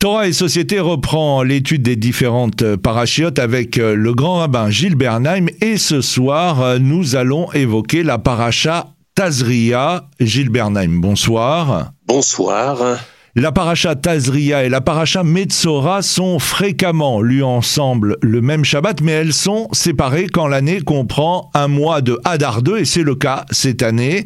Torah 0.00 0.28
et 0.28 0.32
Société 0.32 0.78
reprend 0.78 1.42
l'étude 1.42 1.82
des 1.82 1.96
différentes 1.96 2.76
parachiotes 2.76 3.40
avec 3.40 3.78
euh, 3.78 3.96
le 3.96 4.14
grand 4.14 4.36
rabbin 4.36 4.70
Gilles 4.70 4.94
Bernheim 4.94 5.46
et 5.60 5.76
ce 5.76 6.02
soir 6.02 6.62
euh, 6.62 6.78
nous 6.78 7.16
allons 7.16 7.50
évoquer 7.52 8.04
la 8.04 8.16
paracha 8.16 8.90
Tazria. 9.16 10.04
Gilles 10.20 10.50
Bernheim, 10.50 11.00
bonsoir. 11.00 11.90
Bonsoir. 12.06 13.00
La 13.34 13.50
paracha 13.50 13.96
Tazria 13.96 14.62
et 14.62 14.68
la 14.68 14.80
paracha 14.80 15.24
Metzora 15.24 16.02
sont 16.02 16.38
fréquemment 16.38 17.20
lues 17.20 17.42
ensemble 17.42 18.18
le 18.22 18.40
même 18.40 18.64
Shabbat, 18.64 19.00
mais 19.00 19.10
elles 19.10 19.32
sont 19.32 19.66
séparées 19.72 20.28
quand 20.28 20.46
l'année 20.46 20.80
comprend 20.80 21.50
un 21.54 21.66
mois 21.66 22.02
de 22.02 22.20
Hadar 22.22 22.62
2, 22.62 22.78
et 22.78 22.84
c'est 22.84 23.02
le 23.02 23.16
cas 23.16 23.46
cette 23.50 23.82
année. 23.82 24.22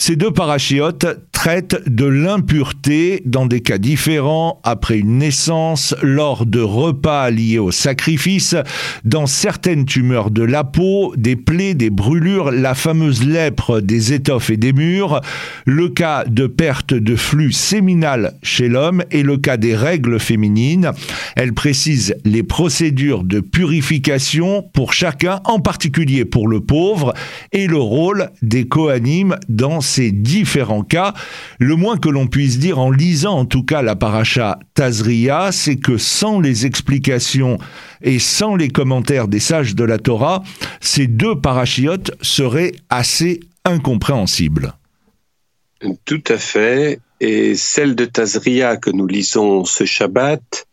Ces 0.00 0.14
deux 0.14 0.30
parachiotes 0.30 1.06
traitent 1.32 1.82
de 1.86 2.04
l'impureté 2.04 3.22
dans 3.24 3.46
des 3.46 3.60
cas 3.60 3.78
différents, 3.78 4.60
après 4.64 4.98
une 4.98 5.18
naissance, 5.18 5.94
lors 6.02 6.46
de 6.46 6.60
repas 6.60 7.30
liés 7.30 7.58
au 7.58 7.70
sacrifice, 7.70 8.56
dans 9.04 9.26
certaines 9.26 9.84
tumeurs 9.84 10.30
de 10.30 10.42
la 10.42 10.64
peau, 10.64 11.14
des 11.16 11.36
plaies, 11.36 11.74
des 11.74 11.90
brûlures, 11.90 12.50
la 12.50 12.74
fameuse 12.74 13.24
lèpre 13.24 13.80
des 13.80 14.12
étoffes 14.12 14.50
et 14.50 14.56
des 14.56 14.72
murs, 14.72 15.20
le 15.64 15.88
cas 15.88 16.24
de 16.24 16.46
perte 16.46 16.94
de 16.94 17.14
flux 17.16 17.52
séminal 17.52 18.34
chez 18.42 18.68
l'homme 18.68 19.04
et 19.10 19.22
le 19.22 19.36
cas 19.36 19.56
des 19.56 19.76
règles 19.76 20.20
féminines. 20.20 20.92
Elle 21.36 21.54
précise 21.54 22.16
les 22.24 22.42
procédures 22.44 23.24
de 23.24 23.40
purification 23.40 24.64
pour 24.72 24.92
chacun, 24.92 25.40
en 25.44 25.60
particulier 25.60 26.24
pour 26.24 26.46
le 26.48 26.60
pauvre, 26.60 27.14
et 27.52 27.66
le 27.66 27.78
rôle 27.78 28.30
des 28.42 28.66
coanimes 28.66 29.36
dans 29.48 29.80
ces 29.88 30.12
différents 30.12 30.82
cas. 30.82 31.14
Le 31.58 31.74
moins 31.74 31.96
que 31.96 32.08
l'on 32.08 32.26
puisse 32.26 32.58
dire 32.58 32.78
en 32.78 32.90
lisant 32.90 33.38
en 33.38 33.44
tout 33.44 33.62
cas 33.62 33.82
la 33.82 33.96
paracha 33.96 34.58
Tazria, 34.74 35.50
c'est 35.52 35.76
que 35.76 35.96
sans 35.96 36.40
les 36.40 36.66
explications 36.66 37.58
et 38.02 38.18
sans 38.18 38.54
les 38.54 38.68
commentaires 38.68 39.28
des 39.28 39.40
sages 39.40 39.74
de 39.74 39.84
la 39.84 39.98
Torah, 39.98 40.42
ces 40.80 41.06
deux 41.06 41.40
parachiotes 41.40 42.12
seraient 42.22 42.72
assez 42.90 43.40
incompréhensibles. 43.64 44.74
Tout 46.04 46.24
à 46.28 46.38
fait. 46.38 47.00
Et 47.20 47.56
celle 47.56 47.94
de 47.94 48.04
Tazria 48.04 48.76
que 48.76 48.90
nous 48.90 49.06
lisons 49.06 49.64
ce 49.64 49.84
Shabbat 49.84 50.66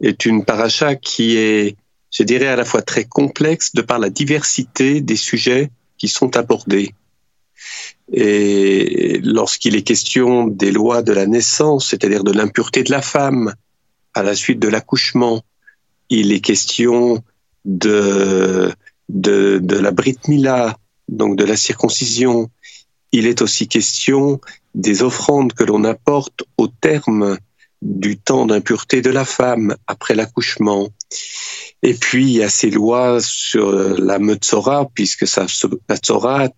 est 0.00 0.24
une 0.24 0.44
paracha 0.44 0.94
qui 0.94 1.36
est, 1.36 1.76
je 2.12 2.22
dirais, 2.22 2.46
à 2.46 2.56
la 2.56 2.64
fois 2.64 2.82
très 2.82 3.04
complexe 3.04 3.74
de 3.74 3.82
par 3.82 3.98
la 3.98 4.10
diversité 4.10 5.00
des 5.00 5.16
sujets 5.16 5.70
qui 5.98 6.08
sont 6.08 6.36
abordés. 6.36 6.94
Et 8.12 9.20
lorsqu'il 9.22 9.76
est 9.76 9.82
question 9.82 10.46
des 10.46 10.70
lois 10.70 11.02
de 11.02 11.12
la 11.12 11.26
naissance, 11.26 11.88
c'est-à-dire 11.88 12.24
de 12.24 12.32
l'impureté 12.32 12.82
de 12.82 12.90
la 12.90 13.02
femme 13.02 13.54
à 14.12 14.22
la 14.22 14.34
suite 14.34 14.60
de 14.60 14.68
l'accouchement, 14.68 15.42
il 16.10 16.32
est 16.32 16.40
question 16.40 17.22
de, 17.64 18.72
de, 19.08 19.76
la 19.76 19.90
Brit 19.90 20.18
Mila, 20.28 20.76
donc 21.08 21.36
de 21.36 21.44
la 21.44 21.56
circoncision. 21.56 22.50
Il 23.12 23.26
est 23.26 23.42
aussi 23.42 23.68
question 23.68 24.40
des 24.74 25.02
offrandes 25.02 25.52
que 25.52 25.64
l'on 25.64 25.84
apporte 25.84 26.42
au 26.58 26.68
terme 26.68 27.38
du 27.80 28.18
temps 28.18 28.46
d'impureté 28.46 29.02
de 29.02 29.10
la 29.10 29.24
femme 29.24 29.76
après 29.86 30.14
l'accouchement. 30.14 30.88
Et 31.82 31.94
puis, 31.94 32.24
il 32.24 32.36
y 32.38 32.42
a 32.42 32.48
ces 32.48 32.70
lois 32.70 33.18
sur 33.20 33.72
la 33.72 34.18
Metzora, 34.18 34.88
puisque 34.94 35.26
ça, 35.26 35.46
la 35.88 35.96
Tzorat, 35.96 36.50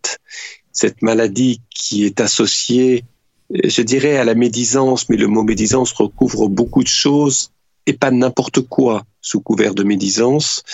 cette 0.77 1.03
maladie 1.03 1.61
qui 1.71 2.05
est 2.05 2.21
associée, 2.21 3.05
je 3.51 3.83
dirais, 3.83 4.17
à 4.19 4.25
la 4.25 4.35
médisance, 4.35 5.09
mais 5.09 5.17
le 5.17 5.27
mot 5.27 5.43
médisance 5.43 5.93
recouvre 5.93 6.49
beaucoup 6.49 6.83
de 6.83 6.89
choses 6.89 7.51
et 7.87 7.95
pas 7.95 8.11
n'importe 8.11 8.61
quoi 8.61 9.05
sous 9.21 9.41
couvert 9.41 9.75
de 9.75 9.85
médisance. 9.85 10.65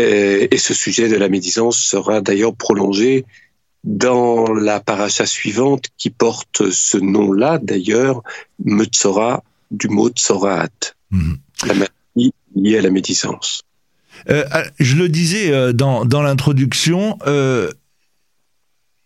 Euh, 0.00 0.48
et 0.50 0.58
ce 0.58 0.74
sujet 0.74 1.08
de 1.08 1.16
la 1.16 1.28
médisance 1.28 1.78
sera 1.78 2.20
d'ailleurs 2.20 2.54
prolongé 2.54 3.24
dans 3.84 4.52
la 4.52 4.80
paracha 4.80 5.26
suivante 5.26 5.86
qui 5.98 6.10
porte 6.10 6.70
ce 6.70 6.98
nom-là, 6.98 7.58
d'ailleurs, 7.62 8.22
Metzora, 8.64 9.44
du 9.70 9.88
mot 9.88 10.08
Tzorat, 10.08 10.68
mhm. 11.10 11.36
la 11.66 11.74
maladie 11.74 12.34
liée 12.56 12.78
à 12.78 12.82
la 12.82 12.90
médisance. 12.90 13.62
Euh, 14.30 14.44
euh, 14.54 14.64
je 14.78 14.96
le 14.96 15.08
disais 15.08 15.72
dans, 15.72 16.04
dans 16.04 16.22
l'introduction, 16.22 17.18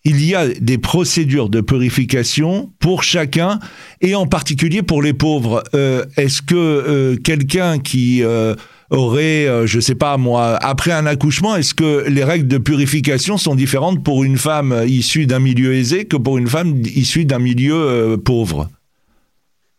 il 0.07 0.25
y 0.25 0.37
a 0.37 0.47
des 0.47 0.79
procédures 0.79 1.49
de 1.49 1.61
purification 1.61 2.71
pour 2.79 3.03
chacun 3.03 3.59
et 4.01 4.15
en 4.15 4.29
particulier 4.29 4.83
pour 4.83 5.03
les 5.03 5.13
pauvres. 5.13 5.65
Euh, 5.75 6.05
est-ce 6.17 6.43
que 6.43 6.55
euh, 6.55 7.17
quelqu'un 7.17 7.81
qui 7.81 8.23
euh, 8.23 8.55
aurait, 8.91 9.67
je 9.67 9.81
sais 9.81 9.97
pas 9.97 10.17
moi, 10.17 10.57
après 10.63 10.93
un 10.93 11.07
accouchement, 11.07 11.57
est-ce 11.57 11.75
que 11.75 12.09
les 12.09 12.23
règles 12.23 12.47
de 12.47 12.59
purification 12.59 13.37
sont 13.37 13.57
différentes 13.57 14.05
pour 14.05 14.23
une 14.23 14.39
femme 14.39 14.85
issue 14.87 15.27
d'un 15.27 15.41
milieu 15.41 15.75
aisé 15.75 16.05
que 16.05 16.17
pour 16.17 16.39
une 16.39 16.47
femme 16.47 16.83
issue 16.85 17.25
d'un 17.25 17.41
milieu 17.41 18.17
pauvre? 18.25 18.71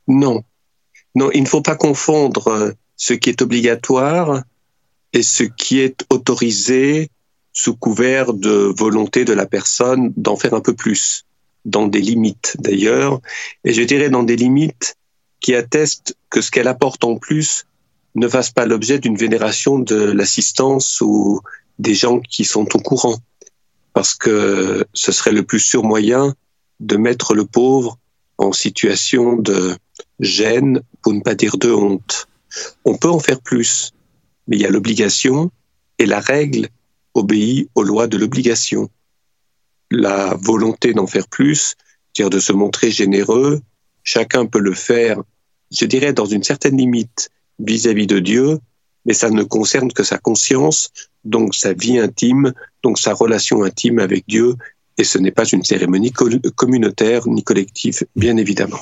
Non. 0.10 0.44
Non, 1.16 1.32
il 1.34 1.44
ne 1.44 1.48
faut 1.48 1.62
pas 1.62 1.78
confondre 1.78 2.74
ce 2.98 3.14
qui 3.14 3.30
est 3.30 3.42
obligatoire 3.42 4.44
et 5.14 5.24
ce 5.24 5.44
qui 5.44 5.80
est 5.80 6.06
autorisé 6.10 7.10
sous 7.58 7.76
couvert 7.76 8.36
de 8.36 8.72
volonté 8.78 9.26
de 9.26 9.34
la 9.34 9.48
personne 9.48 10.14
d'en 10.16 10.36
faire 10.36 10.54
un 10.54 10.62
peu 10.62 10.76
plus, 10.76 11.26
dans 11.66 11.88
des 11.88 12.02
limites 12.02 12.56
d'ailleurs, 12.60 13.20
et 13.64 13.74
je 13.74 13.82
dirais 13.82 14.12
dans 14.12 14.22
des 14.22 14.36
limites 14.36 14.96
qui 15.40 15.56
attestent 15.56 16.16
que 16.30 16.42
ce 16.42 16.52
qu'elle 16.52 16.68
apporte 16.68 17.04
en 17.04 17.18
plus 17.18 17.66
ne 18.14 18.28
fasse 18.28 18.52
pas 18.52 18.68
l'objet 18.68 19.00
d'une 19.00 19.18
vénération 19.18 19.80
de 19.80 19.96
l'assistance 19.96 21.02
ou 21.02 21.42
des 21.80 21.96
gens 21.96 22.20
qui 22.20 22.46
sont 22.46 22.68
au 22.76 22.80
courant, 22.80 23.18
parce 23.92 24.14
que 24.14 24.86
ce 24.94 25.12
serait 25.12 25.32
le 25.32 25.42
plus 25.42 25.60
sûr 25.60 25.84
moyen 25.84 26.36
de 26.80 26.96
mettre 26.96 27.34
le 27.34 27.46
pauvre 27.46 27.98
en 28.38 28.52
situation 28.52 29.36
de 29.36 29.76
gêne, 30.20 30.84
pour 31.02 31.12
ne 31.12 31.22
pas 31.22 31.34
dire 31.34 31.58
de 31.58 31.72
honte. 31.72 32.28
On 32.86 32.96
peut 32.96 33.10
en 33.10 33.20
faire 33.20 33.42
plus, 33.42 33.94
mais 34.48 34.58
il 34.58 34.62
y 34.62 34.68
a 34.68 34.70
l'obligation 34.70 35.50
et 35.98 36.06
la 36.06 36.20
règle 36.20 36.70
obéit 37.18 37.70
aux 37.76 37.84
lois 37.84 38.08
de 38.08 38.18
l'obligation. 38.18 38.90
La 39.92 40.36
volonté 40.36 40.94
d'en 40.94 41.08
faire 41.08 41.28
plus, 41.28 41.76
c'est-à-dire 42.14 42.30
de 42.30 42.40
se 42.40 42.54
montrer 42.54 42.92
généreux, 42.92 43.62
chacun 44.04 44.46
peut 44.46 44.60
le 44.60 44.74
faire, 44.74 45.22
je 45.72 45.86
dirais, 45.86 46.14
dans 46.14 46.26
une 46.26 46.44
certaine 46.44 46.78
limite 46.78 47.30
vis-à-vis 47.60 48.08
de 48.08 48.20
Dieu, 48.20 48.60
mais 49.06 49.14
ça 49.14 49.30
ne 49.30 49.44
concerne 49.44 49.92
que 49.92 50.04
sa 50.04 50.18
conscience, 50.18 50.92
donc 51.24 51.56
sa 51.56 51.74
vie 51.74 51.98
intime, 51.98 52.54
donc 52.84 53.00
sa 53.00 53.14
relation 53.14 53.64
intime 53.64 54.00
avec 54.00 54.26
Dieu, 54.28 54.56
et 54.98 55.04
ce 55.04 55.18
n'est 55.18 55.32
pas 55.32 55.46
une 55.46 55.64
cérémonie 55.64 56.12
communautaire 56.56 57.28
ni 57.28 57.44
collective, 57.44 58.04
bien 58.16 58.38
évidemment. 58.38 58.80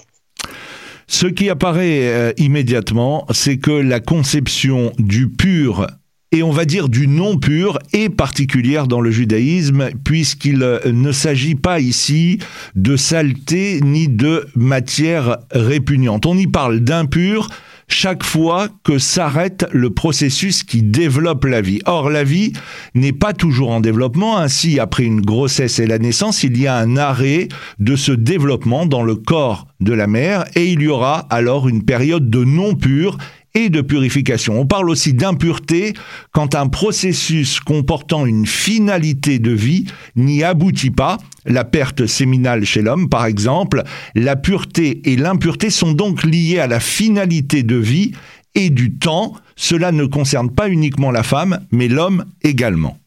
Ce 1.07 1.27
qui 1.27 1.49
apparaît 1.49 2.07
euh, 2.07 2.33
immédiatement, 2.37 3.27
c'est 3.31 3.57
que 3.57 3.71
la 3.71 3.99
conception 3.99 4.91
du 4.97 5.29
pur 5.29 5.87
et 6.31 6.43
on 6.43 6.51
va 6.51 6.65
dire 6.65 6.89
du 6.89 7.07
non 7.07 7.37
pur 7.37 7.79
est 7.93 8.09
particulière 8.09 8.87
dans 8.87 9.01
le 9.01 9.11
judaïsme 9.11 9.89
puisqu'il 10.03 10.63
euh, 10.63 10.79
ne 10.91 11.11
s'agit 11.11 11.55
pas 11.55 11.79
ici 11.79 12.39
de 12.75 12.97
saleté 12.97 13.79
ni 13.81 14.07
de 14.07 14.47
matière 14.55 15.37
répugnante. 15.51 16.25
On 16.25 16.37
y 16.37 16.47
parle 16.47 16.81
d'impur 16.81 17.49
chaque 17.87 18.23
fois 18.23 18.67
que 18.83 18.97
s'arrête 18.97 19.65
le 19.71 19.91
processus 19.91 20.63
qui 20.63 20.81
développe 20.81 21.45
la 21.45 21.61
vie. 21.61 21.79
Or, 21.85 22.09
la 22.09 22.23
vie 22.23 22.53
n'est 22.95 23.13
pas 23.13 23.33
toujours 23.33 23.71
en 23.71 23.79
développement. 23.79 24.37
Ainsi, 24.37 24.79
après 24.79 25.03
une 25.03 25.21
grossesse 25.21 25.79
et 25.79 25.85
la 25.85 25.99
naissance, 25.99 26.43
il 26.43 26.59
y 26.59 26.67
a 26.67 26.75
un 26.75 26.97
arrêt 26.97 27.47
de 27.79 27.95
ce 27.95 28.11
développement 28.11 28.85
dans 28.85 29.03
le 29.03 29.15
corps 29.15 29.67
de 29.79 29.93
la 29.93 30.07
mère 30.07 30.45
et 30.55 30.65
il 30.65 30.81
y 30.81 30.87
aura 30.87 31.27
alors 31.29 31.67
une 31.67 31.83
période 31.83 32.29
de 32.29 32.43
non 32.43 32.75
pur 32.75 33.17
et 33.55 33.69
de 33.69 33.81
purification. 33.81 34.59
On 34.59 34.67
parle 34.67 34.89
aussi 34.89 35.13
d'impureté 35.13 35.93
quand 36.31 36.53
un 36.53 36.67
processus 36.67 37.59
comportant 37.59 38.25
une 38.25 38.45
finalité 38.45 39.39
de 39.39 39.51
vie 39.51 39.85
n'y 40.15 40.43
aboutit 40.43 40.91
pas. 40.91 41.17
La 41.45 41.63
perte 41.63 42.05
séminale 42.05 42.65
chez 42.65 42.81
l'homme, 42.81 43.09
par 43.09 43.25
exemple, 43.25 43.83
la 44.13 44.35
pureté 44.35 45.01
et 45.05 45.15
l'impureté 45.15 45.69
sont 45.69 45.93
donc 45.93 46.23
liées 46.23 46.59
à 46.59 46.67
la 46.67 46.79
finalité 46.79 47.63
de 47.63 47.77
vie 47.77 48.11
et 48.55 48.69
du 48.69 48.93
temps. 48.93 49.33
Cela 49.55 49.91
ne 49.91 50.05
concerne 50.05 50.51
pas 50.51 50.69
uniquement 50.69 51.11
la 51.11 51.23
femme, 51.23 51.65
mais 51.71 51.87
l'homme 51.87 52.25
également. 52.43 52.99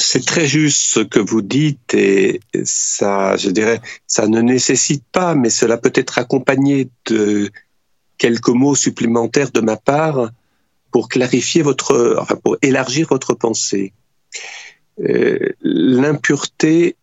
C'est 0.00 0.24
très 0.24 0.46
juste 0.46 0.80
ce 0.80 1.00
que 1.00 1.18
vous 1.18 1.42
dites 1.42 1.92
et 1.92 2.40
ça, 2.62 3.36
je 3.36 3.50
dirais, 3.50 3.80
ça 4.06 4.28
ne 4.28 4.40
nécessite 4.40 5.02
pas, 5.10 5.34
mais 5.34 5.50
cela 5.50 5.76
peut 5.76 5.92
être 5.94 6.18
accompagné 6.18 6.88
de 7.06 7.50
quelques 8.18 8.48
mots 8.48 8.74
supplémentaires 8.74 9.50
de 9.52 9.60
ma 9.60 9.76
part 9.76 10.30
pour 10.90 11.08
clarifier 11.08 11.62
votre, 11.62 12.26
pour 12.42 12.56
élargir 12.62 13.06
votre 13.08 13.34
pensée. 13.34 13.92
Euh, 15.00 15.38
l'impureté, 15.62 16.96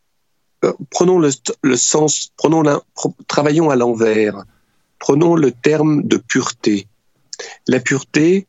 euh, 0.63 0.73
prenons 0.89 1.19
le, 1.19 1.77
sens, 1.77 2.31
prenons 2.35 2.61
la, 2.61 2.81
travaillons 3.27 3.69
à 3.69 3.75
l'envers. 3.75 4.43
Prenons 4.99 5.35
le 5.35 5.51
terme 5.51 6.03
de 6.03 6.17
pureté. 6.17 6.87
La 7.67 7.79
pureté, 7.79 8.47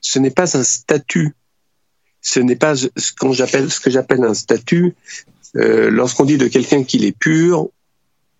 ce 0.00 0.18
n'est 0.18 0.30
pas 0.30 0.56
un 0.56 0.64
statut. 0.64 1.34
Ce 2.20 2.40
n'est 2.40 2.56
pas 2.56 2.76
ce, 2.76 3.12
que 3.12 3.90
j'appelle 3.90 4.24
un 4.24 4.34
statut. 4.34 4.94
Euh, 5.56 5.90
lorsqu'on 5.90 6.24
dit 6.24 6.36
de 6.36 6.48
quelqu'un 6.48 6.84
qu'il 6.84 7.04
est 7.04 7.16
pur, 7.16 7.68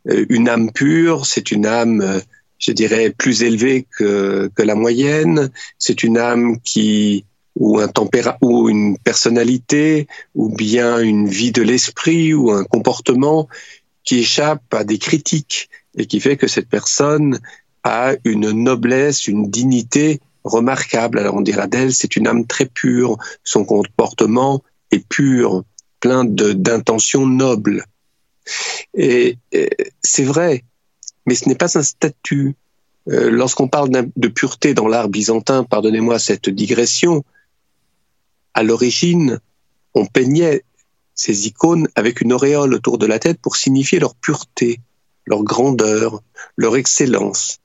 une 0.04 0.48
âme 0.48 0.72
pure, 0.72 1.26
c'est 1.26 1.50
une 1.50 1.66
âme, 1.66 2.22
je 2.58 2.72
dirais, 2.72 3.10
plus 3.10 3.42
élevée 3.42 3.86
que, 3.98 4.50
que 4.54 4.62
la 4.62 4.74
moyenne. 4.74 5.50
C'est 5.78 6.02
une 6.02 6.18
âme 6.18 6.60
qui 6.60 7.24
ou 7.58 7.80
un 7.80 7.88
tempéra 7.88 8.38
ou 8.40 8.68
une 8.68 8.96
personnalité 8.98 10.06
ou 10.34 10.48
bien 10.48 11.00
une 11.00 11.28
vie 11.28 11.50
de 11.50 11.62
l'esprit 11.62 12.32
ou 12.32 12.52
un 12.52 12.64
comportement 12.64 13.48
qui 14.04 14.20
échappe 14.20 14.72
à 14.72 14.84
des 14.84 14.98
critiques 14.98 15.68
et 15.96 16.06
qui 16.06 16.20
fait 16.20 16.36
que 16.36 16.46
cette 16.46 16.68
personne 16.68 17.40
a 17.82 18.12
une 18.24 18.50
noblesse, 18.52 19.26
une 19.26 19.50
dignité 19.50 20.20
remarquable. 20.44 21.18
Alors 21.18 21.34
on 21.34 21.40
dira 21.40 21.66
d'elle, 21.66 21.92
c'est 21.92 22.16
une 22.16 22.28
âme 22.28 22.46
très 22.46 22.66
pure, 22.66 23.18
son 23.42 23.64
comportement 23.64 24.62
est 24.92 25.06
pur, 25.06 25.64
plein 26.00 26.24
d'intentions 26.24 27.26
nobles. 27.26 27.84
Et, 28.94 29.36
c'est 30.02 30.24
vrai, 30.24 30.64
mais 31.28 31.34
ce 31.34 31.46
n'est 31.46 31.54
pas 31.54 31.76
un 31.76 31.82
statut. 31.82 32.56
Euh, 33.10 33.30
lorsqu'on 33.30 33.68
parle 33.68 33.90
de 33.90 34.28
pureté 34.28 34.72
dans 34.72 34.88
l'art 34.88 35.10
byzantin, 35.10 35.62
pardonnez-moi 35.62 36.18
cette 36.18 36.48
digression, 36.48 37.22
à 38.54 38.62
l'origine, 38.62 39.38
on 39.92 40.06
peignait 40.06 40.64
ces 41.14 41.46
icônes 41.46 41.86
avec 41.96 42.22
une 42.22 42.32
auréole 42.32 42.72
autour 42.72 42.96
de 42.96 43.04
la 43.04 43.18
tête 43.18 43.38
pour 43.42 43.56
signifier 43.56 43.98
leur 43.98 44.14
pureté, 44.14 44.80
leur 45.26 45.42
grandeur, 45.42 46.22
leur 46.56 46.76
excellence. 46.78 47.58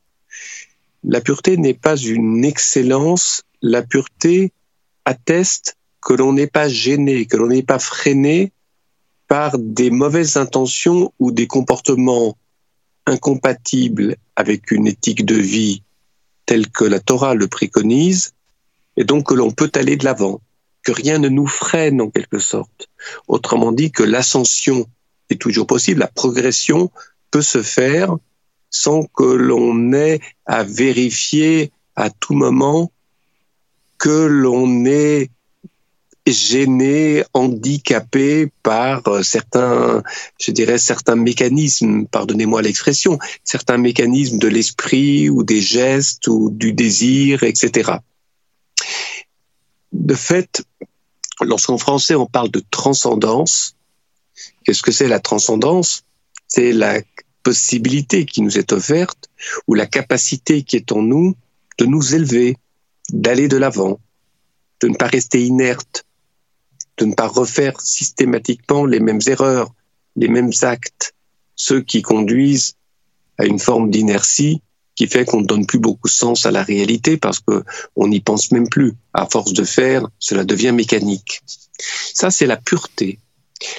La 1.06 1.22
pureté 1.22 1.56
n'est 1.56 1.74
pas 1.74 1.96
une 1.96 2.44
excellence, 2.44 3.44
la 3.62 3.82
pureté 3.82 4.52
atteste 5.06 5.78
que 6.02 6.14
l'on 6.14 6.34
n'est 6.34 6.48
pas 6.48 6.68
gêné, 6.68 7.28
que 7.28 7.38
l'on 7.38 7.48
n'est 7.48 7.64
pas 7.64 7.80
freiné 7.80 8.52
par 9.30 9.58
des 9.58 9.90
mauvaises 9.90 10.36
intentions 10.36 11.14
ou 11.20 11.32
des 11.32 11.48
comportements 11.48 12.36
incompatibles 13.06 14.16
avec 14.36 14.72
une 14.72 14.88
éthique 14.88 15.26
de 15.26 15.36
vie 15.36 15.84
telle 16.46 16.70
que 16.70 16.86
la 16.86 17.00
Torah 17.00 17.36
le 17.36 17.48
préconise, 17.48 18.34
et 18.98 19.04
donc 19.04 19.28
que 19.28 19.34
l'on 19.34 19.52
peut 19.52 19.72
aller 19.76 19.96
de 19.96 20.06
l'avant 20.06 20.42
que 20.84 20.92
rien 20.92 21.18
ne 21.18 21.30
nous 21.30 21.48
freine 21.48 22.02
en 22.02 22.10
quelque 22.10 22.40
sorte. 22.40 22.90
Autrement 23.28 23.72
dit, 23.72 23.92
que 23.92 24.04
l'ascension 24.04 24.86
est 25.30 25.42
toujours 25.42 25.66
possible, 25.66 26.02
la 26.02 26.08
progression 26.08 26.92
peut 27.32 27.42
se 27.42 27.64
faire 27.64 28.18
sans 28.70 29.04
que 29.04 29.24
l'on 29.24 29.94
ait 29.94 30.20
à 30.46 30.64
vérifier 30.64 31.72
à 31.96 32.10
tout 32.10 32.34
moment 32.34 32.92
que 33.98 34.26
l'on 34.26 34.86
est 34.86 35.30
gêné, 36.26 37.24
handicapé 37.34 38.50
par 38.64 39.02
certains, 39.24 40.04
je 40.40 40.52
dirais, 40.52 40.78
certains 40.78 41.16
mécanismes, 41.16 42.06
pardonnez-moi 42.06 42.62
l'expression, 42.62 43.20
certains 43.44 43.78
mécanismes 43.78 44.38
de 44.38 44.48
l'esprit 44.48 45.30
ou 45.30 45.44
des 45.44 45.62
gestes 45.62 46.28
ou 46.28 46.50
du 46.50 46.74
désir, 46.74 47.44
etc 47.44 47.98
de 49.94 50.16
fait, 50.16 50.64
lorsqu'en 51.42 51.78
français 51.78 52.16
on 52.16 52.26
parle 52.26 52.50
de 52.50 52.64
transcendance, 52.72 53.76
qu'est-ce 54.64 54.82
que 54.82 54.92
c'est 54.92 55.08
la 55.08 55.20
transcendance? 55.20 56.04
C'est 56.48 56.74
la 56.74 57.00
possibilité 57.44 58.26
qui 58.26 58.42
nous 58.42 58.58
est 58.58 58.74
offerte 58.74 59.30
ou 59.68 59.76
la 59.76 59.86
capacité 59.86 60.64
qui 60.64 60.76
est 60.76 60.92
en 60.92 61.02
nous 61.02 61.36
de 61.78 61.86
nous 61.86 62.16
élever, 62.16 62.58
d'aller 63.10 63.48
de 63.48 63.58
l'avant, 63.58 64.00
de 64.82 64.88
ne 64.88 64.96
pas 64.96 65.08
rester 65.08 65.44
inerte, 65.44 66.06
de 66.98 67.06
ne 67.06 67.14
pas 67.14 67.28
refaire 67.28 67.80
systématiquement 67.82 68.86
les 68.86 69.00
mêmes 69.00 69.22
erreurs, 69.28 69.74
les 70.16 70.28
mêmes 70.28 70.52
actes, 70.62 71.14
ceux 71.56 71.82
qui 71.82 72.02
conduisent 72.02 72.76
à 73.38 73.46
une 73.46 73.60
forme 73.60 73.90
d'inertie 73.90 74.62
qui 74.96 75.08
fait 75.08 75.26
qu'on 75.26 75.42
ne 75.42 75.46
donne 75.46 75.66
plus 75.66 75.80
beaucoup 75.80 76.08
de 76.08 76.14
sens 76.14 76.46
à 76.46 76.52
la 76.52 76.64
réalité 76.64 77.18
parce 77.18 77.40
que 77.40 77.64
on 77.96 78.08
n'y 78.08 78.20
pense 78.20 78.52
même 78.52 78.70
plus. 78.70 78.94
À 79.14 79.26
force 79.26 79.54
de 79.54 79.64
faire, 79.64 80.08
cela 80.20 80.44
devient 80.44 80.72
mécanique. 80.72 81.42
Ça, 82.14 82.30
c'est 82.30 82.46
la 82.46 82.58
pureté. 82.58 83.20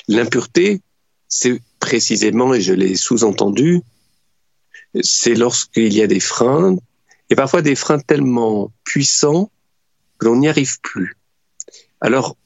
L'impureté, 0.09 0.81
c'est 1.29 1.61
précisément, 1.79 2.55
et 2.55 2.61
je 2.61 2.73
l'ai 2.73 2.97
sous-entendu, 2.97 3.83
c'est 5.03 5.35
lorsqu'il 5.35 5.93
y 5.93 6.03
a 6.03 6.07
des 6.07 6.21
freins, 6.21 6.77
et 7.31 7.35
parfois 7.35 7.63
des 7.63 7.75
freins 7.75 7.99
tellement 7.99 8.71
puissants 8.85 9.51
que 10.19 10.27
l'on 10.27 10.37
n'y 10.37 10.49
arrive 10.49 10.81
plus. 10.81 11.17
Alors, 12.01 12.37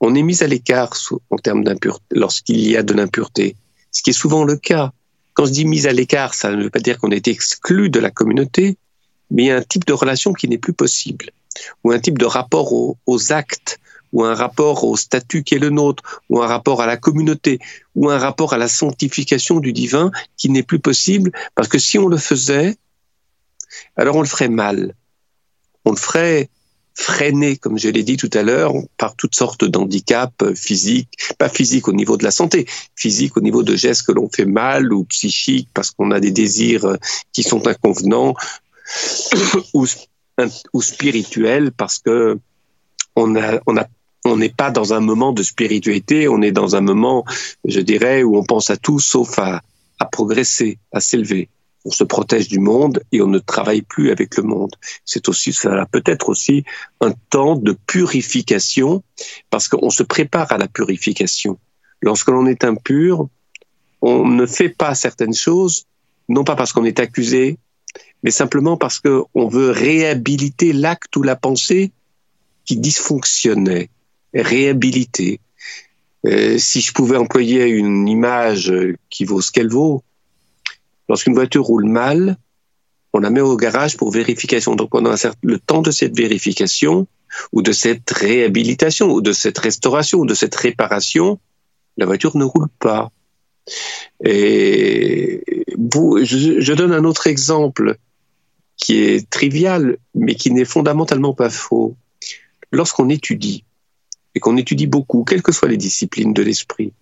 on 0.00 0.14
est 0.14 0.22
mis 0.22 0.42
à 0.42 0.46
l'écart 0.46 0.92
en 1.30 1.36
termes 1.36 1.64
d'impureté 1.64 2.04
lorsqu'il 2.12 2.60
y 2.60 2.76
a 2.76 2.82
de 2.82 2.94
l'impureté, 2.94 3.56
ce 3.90 4.02
qui 4.02 4.10
est 4.10 4.14
souvent 4.14 4.44
le 4.44 4.56
cas. 4.56 4.92
Quand 5.34 5.46
je 5.46 5.52
dis 5.52 5.64
mise 5.64 5.86
à 5.86 5.92
l'écart, 5.92 6.34
ça 6.34 6.50
ne 6.50 6.62
veut 6.62 6.70
pas 6.70 6.80
dire 6.80 6.98
qu'on 6.98 7.10
est 7.10 7.28
exclu 7.28 7.90
de 7.90 8.00
la 8.00 8.10
communauté, 8.10 8.76
mais 9.30 9.44
il 9.44 9.46
y 9.46 9.50
a 9.50 9.56
un 9.56 9.62
type 9.62 9.84
de 9.84 9.92
relation 9.92 10.32
qui 10.32 10.48
n'est 10.48 10.58
plus 10.58 10.72
possible, 10.72 11.30
ou 11.84 11.92
un 11.92 11.98
type 11.98 12.18
de 12.18 12.24
rapport 12.24 12.72
aux, 12.72 13.32
actes, 13.32 13.78
ou 14.12 14.24
un 14.24 14.34
rapport 14.34 14.84
au 14.84 14.96
statut 14.96 15.42
qui 15.44 15.54
est 15.54 15.58
le 15.58 15.70
nôtre, 15.70 16.22
ou 16.28 16.42
un 16.42 16.46
rapport 16.46 16.80
à 16.80 16.86
la 16.86 16.96
communauté, 16.96 17.58
ou 17.94 18.10
un 18.10 18.18
rapport 18.18 18.52
à 18.52 18.58
la 18.58 18.68
sanctification 18.68 19.60
du 19.60 19.72
divin 19.72 20.10
qui 20.36 20.48
n'est 20.48 20.62
plus 20.62 20.80
possible, 20.80 21.30
parce 21.54 21.68
que 21.68 21.78
si 21.78 21.98
on 21.98 22.08
le 22.08 22.16
faisait, 22.16 22.76
alors 23.96 24.16
on 24.16 24.22
le 24.22 24.28
ferait 24.28 24.48
mal. 24.48 24.94
On 25.84 25.90
le 25.90 25.96
ferait 25.96 26.48
freiné, 26.98 27.56
comme 27.56 27.78
je 27.78 27.88
l'ai 27.88 28.02
dit 28.02 28.16
tout 28.16 28.30
à 28.34 28.42
l'heure, 28.42 28.72
par 28.96 29.14
toutes 29.14 29.36
sortes 29.36 29.64
d'handicaps 29.64 30.54
physiques, 30.54 31.08
pas 31.38 31.48
physiques 31.48 31.86
au 31.86 31.92
niveau 31.92 32.16
de 32.16 32.24
la 32.24 32.32
santé, 32.32 32.66
physiques 32.96 33.36
au 33.36 33.40
niveau 33.40 33.62
de 33.62 33.76
gestes 33.76 34.02
que 34.02 34.12
l'on 34.12 34.28
fait 34.28 34.44
mal 34.44 34.92
ou 34.92 35.04
psychiques 35.04 35.68
parce 35.72 35.92
qu'on 35.92 36.10
a 36.10 36.18
des 36.18 36.32
désirs 36.32 36.96
qui 37.32 37.44
sont 37.44 37.68
inconvenants 37.68 38.34
ou, 39.74 39.86
ou 40.72 40.82
spirituels 40.82 41.70
parce 41.70 42.00
que 42.00 42.36
on 43.14 43.36
a, 43.36 43.60
on 43.66 43.76
on 44.24 44.36
n'est 44.36 44.48
pas 44.48 44.72
dans 44.72 44.92
un 44.92 45.00
moment 45.00 45.32
de 45.32 45.44
spiritualité, 45.44 46.28
on 46.28 46.42
est 46.42 46.52
dans 46.52 46.74
un 46.74 46.80
moment, 46.80 47.24
je 47.64 47.80
dirais, 47.80 48.24
où 48.24 48.36
on 48.36 48.44
pense 48.44 48.70
à 48.70 48.76
tout 48.76 48.98
sauf 48.98 49.38
à, 49.38 49.62
à 50.00 50.04
progresser, 50.04 50.78
à 50.92 51.00
s'élever 51.00 51.48
on 51.84 51.90
se 51.90 52.04
protège 52.04 52.48
du 52.48 52.58
monde 52.58 53.02
et 53.12 53.22
on 53.22 53.28
ne 53.28 53.38
travaille 53.38 53.82
plus 53.82 54.10
avec 54.10 54.36
le 54.36 54.42
monde. 54.42 54.74
C'est 55.04 55.28
aussi, 55.28 55.52
ça 55.52 55.86
peut-être 55.90 56.28
aussi 56.28 56.64
un 57.00 57.12
temps 57.30 57.56
de 57.56 57.76
purification 57.86 59.02
parce 59.50 59.68
qu'on 59.68 59.90
se 59.90 60.02
prépare 60.02 60.52
à 60.52 60.58
la 60.58 60.68
purification. 60.68 61.58
Lorsque 62.02 62.28
l'on 62.28 62.46
est 62.46 62.64
impur, 62.64 63.28
on 64.02 64.28
ne 64.28 64.46
fait 64.46 64.68
pas 64.68 64.94
certaines 64.94 65.34
choses, 65.34 65.86
non 66.28 66.44
pas 66.44 66.56
parce 66.56 66.72
qu'on 66.72 66.84
est 66.84 67.00
accusé, 67.00 67.58
mais 68.22 68.30
simplement 68.30 68.76
parce 68.76 69.00
qu'on 69.00 69.48
veut 69.48 69.70
réhabiliter 69.70 70.72
l'acte 70.72 71.16
ou 71.16 71.22
la 71.22 71.36
pensée 71.36 71.92
qui 72.64 72.76
dysfonctionnait, 72.76 73.88
réhabiliter. 74.34 75.40
Euh, 76.26 76.58
si 76.58 76.80
je 76.80 76.92
pouvais 76.92 77.16
employer 77.16 77.66
une 77.66 78.08
image 78.08 78.72
qui 79.08 79.24
vaut 79.24 79.40
ce 79.40 79.52
qu'elle 79.52 79.70
vaut, 79.70 80.02
Lorsqu'une 81.08 81.34
voiture 81.34 81.64
roule 81.64 81.86
mal, 81.86 82.36
on 83.12 83.20
la 83.20 83.30
met 83.30 83.40
au 83.40 83.56
garage 83.56 83.96
pour 83.96 84.10
vérification. 84.10 84.76
Donc 84.76 84.90
pendant 84.90 85.14
le 85.42 85.58
temps 85.58 85.82
de 85.82 85.90
cette 85.90 86.16
vérification 86.16 87.06
ou 87.52 87.62
de 87.62 87.72
cette 87.72 88.10
réhabilitation 88.10 89.10
ou 89.10 89.20
de 89.20 89.32
cette 89.32 89.58
restauration 89.58 90.20
ou 90.20 90.26
de 90.26 90.34
cette 90.34 90.54
réparation, 90.54 91.38
la 91.96 92.06
voiture 92.06 92.36
ne 92.36 92.44
roule 92.44 92.68
pas. 92.78 93.10
Et 94.24 95.44
je, 95.76 96.60
je 96.60 96.72
donne 96.72 96.92
un 96.92 97.04
autre 97.04 97.26
exemple 97.26 97.96
qui 98.76 99.00
est 99.00 99.28
trivial, 99.28 99.98
mais 100.14 100.34
qui 100.34 100.50
n'est 100.52 100.64
fondamentalement 100.64 101.34
pas 101.34 101.50
faux. 101.50 101.96
Lorsqu'on 102.70 103.08
étudie, 103.08 103.64
et 104.34 104.40
qu'on 104.40 104.56
étudie 104.56 104.86
beaucoup, 104.86 105.24
quelles 105.24 105.42
que 105.42 105.52
soient 105.52 105.68
les 105.68 105.76
disciplines 105.76 106.32
de 106.32 106.42
l'esprit, 106.42 106.92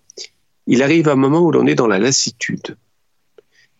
il 0.65 0.81
arrive 0.81 1.07
un 1.07 1.15
moment 1.15 1.41
où 1.41 1.51
l'on 1.51 1.67
est 1.67 1.75
dans 1.75 1.87
la 1.87 1.99
lassitude 1.99 2.77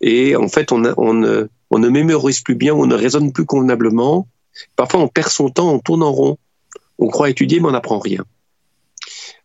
et 0.01 0.35
en 0.35 0.47
fait, 0.47 0.71
on, 0.71 0.83
on, 0.97 1.13
ne, 1.13 1.47
on 1.69 1.79
ne 1.79 1.89
mémorise 1.89 2.41
plus 2.41 2.55
bien, 2.55 2.73
on 2.73 2.85
ne 2.85 2.95
raisonne 2.95 3.31
plus 3.31 3.45
convenablement. 3.45 4.27
Parfois, 4.75 5.01
on 5.01 5.07
perd 5.07 5.29
son 5.29 5.49
temps, 5.49 5.71
on 5.71 5.79
tourne 5.79 6.03
en 6.03 6.11
rond. 6.11 6.37
On 6.99 7.07
croit 7.07 7.29
étudier, 7.29 7.59
mais 7.59 7.67
on 7.67 7.71
n'apprend 7.71 7.99
rien. 7.99 8.25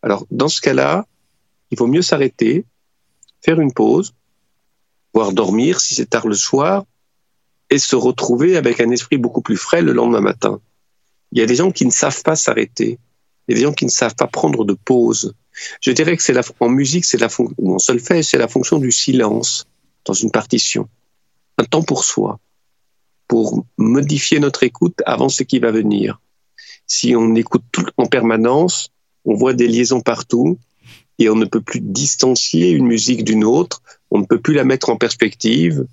Alors, 0.02 0.26
dans 0.30 0.48
ce 0.48 0.60
cas-là, 0.60 1.06
il 1.70 1.78
vaut 1.78 1.86
mieux 1.86 2.02
s'arrêter, 2.02 2.64
faire 3.40 3.60
une 3.60 3.72
pause, 3.72 4.14
voire 5.14 5.32
dormir 5.32 5.80
si 5.80 5.94
c'est 5.94 6.08
tard 6.08 6.26
le 6.26 6.34
soir, 6.34 6.84
et 7.70 7.78
se 7.78 7.96
retrouver 7.96 8.56
avec 8.56 8.80
un 8.80 8.90
esprit 8.90 9.16
beaucoup 9.16 9.40
plus 9.40 9.56
frais 9.56 9.80
le 9.82 9.92
lendemain 9.92 10.20
matin. 10.20 10.60
Il 11.32 11.38
y 11.38 11.42
a 11.42 11.46
des 11.46 11.54
gens 11.54 11.70
qui 11.70 11.86
ne 11.86 11.90
savent 11.90 12.22
pas 12.22 12.36
s'arrêter. 12.36 12.98
Il 13.48 13.52
y 13.52 13.54
a 13.54 13.56
des 13.60 13.64
gens 13.64 13.72
qui 13.72 13.86
ne 13.86 13.90
savent 13.90 14.14
pas 14.14 14.26
prendre 14.26 14.64
de 14.64 14.74
pause. 14.74 15.34
Je 15.80 15.90
dirais 15.90 16.16
que 16.16 16.22
c'est 16.22 16.36
en 16.60 16.68
musique, 16.68 17.04
c'est 17.04 17.18
la 17.18 17.28
ou 17.58 17.74
en 17.74 17.78
solfège, 17.78 18.26
c'est 18.26 18.38
la 18.38 18.48
fonction 18.48 18.78
du 18.78 18.92
silence 18.92 19.66
dans 20.04 20.14
une 20.14 20.30
partition. 20.30 20.88
Un 21.58 21.64
temps 21.64 21.82
pour 21.82 22.04
soi. 22.04 22.38
pour 23.28 23.64
modifier 23.78 24.40
notre 24.40 24.62
écoute 24.62 25.00
avant 25.06 25.30
ce 25.30 25.42
qui 25.42 25.58
va 25.58 25.70
venir. 25.70 26.20
Si 26.86 27.16
on 27.16 27.34
écoute 27.34 27.64
tout 27.72 27.86
en 27.96 28.04
permanence, 28.04 28.90
on 29.24 29.34
voit 29.34 29.54
des 29.54 29.68
liaisons 29.68 30.02
partout 30.02 30.58
et 31.18 31.30
on 31.30 31.36
ne 31.36 31.46
peut 31.46 31.62
plus 31.62 31.80
distancier 31.80 32.70
une 32.70 32.86
musique 32.86 33.24
d'une 33.24 33.44
autre, 33.44 33.80
on 34.10 34.18
ne 34.18 34.26
peut 34.26 34.40
plus 34.40 34.52
la 34.52 34.64
mettre 34.64 34.90
en 34.90 34.96
perspective 34.96 35.86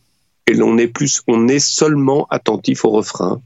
et 0.47 0.53
l'on 0.53 0.77
est 0.77 0.87
plus, 0.87 1.21
on 1.27 1.47
est 1.47 1.59
seulement 1.59 2.27
attentif 2.29 2.83
au 2.83 2.89
refrain 2.89 3.41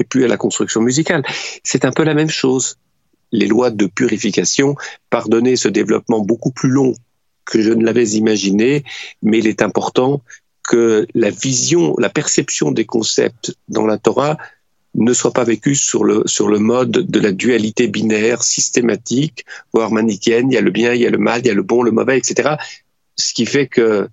et 0.00 0.04
plus 0.04 0.24
à 0.24 0.28
la 0.28 0.36
construction 0.36 0.80
musicale. 0.80 1.22
C'est 1.62 1.84
un 1.84 1.92
peu 1.92 2.02
la 2.02 2.14
même 2.14 2.30
chose. 2.30 2.78
Les 3.30 3.46
lois 3.46 3.70
de 3.70 3.86
purification 3.86 4.74
pardonnaient 5.10 5.56
ce 5.56 5.68
développement 5.68 6.20
beaucoup 6.20 6.50
plus 6.50 6.70
long 6.70 6.94
que 7.46 7.62
je 7.62 7.72
ne 7.72 7.84
l'avais 7.84 8.08
imaginé, 8.10 8.84
mais 9.22 9.38
il 9.38 9.46
est 9.46 9.62
important 9.62 10.22
que 10.62 11.06
la 11.14 11.30
vision, 11.30 11.94
la 11.98 12.10
perception 12.10 12.72
des 12.72 12.84
concepts 12.84 13.54
dans 13.68 13.86
la 13.86 13.98
Torah 13.98 14.36
ne 14.96 15.12
soit 15.12 15.32
pas 15.32 15.44
vécue 15.44 15.74
sur 15.74 16.04
le, 16.04 16.22
sur 16.26 16.48
le 16.48 16.58
mode 16.58 16.90
de 16.90 17.20
la 17.20 17.32
dualité 17.32 17.86
binaire 17.86 18.42
systématique, 18.42 19.44
voire 19.72 19.92
manichéenne. 19.92 20.50
Il 20.50 20.54
y 20.54 20.58
a 20.58 20.62
le 20.62 20.70
bien, 20.70 20.94
il 20.94 21.02
y 21.02 21.06
a 21.06 21.10
le 21.10 21.18
mal, 21.18 21.40
il 21.40 21.46
y 21.46 21.50
a 21.50 21.54
le 21.54 21.62
bon, 21.62 21.82
le 21.82 21.90
mauvais, 21.90 22.18
etc. 22.18 22.56
Ce 23.14 23.32
qui 23.32 23.46
fait 23.46 23.66
que 23.66 24.08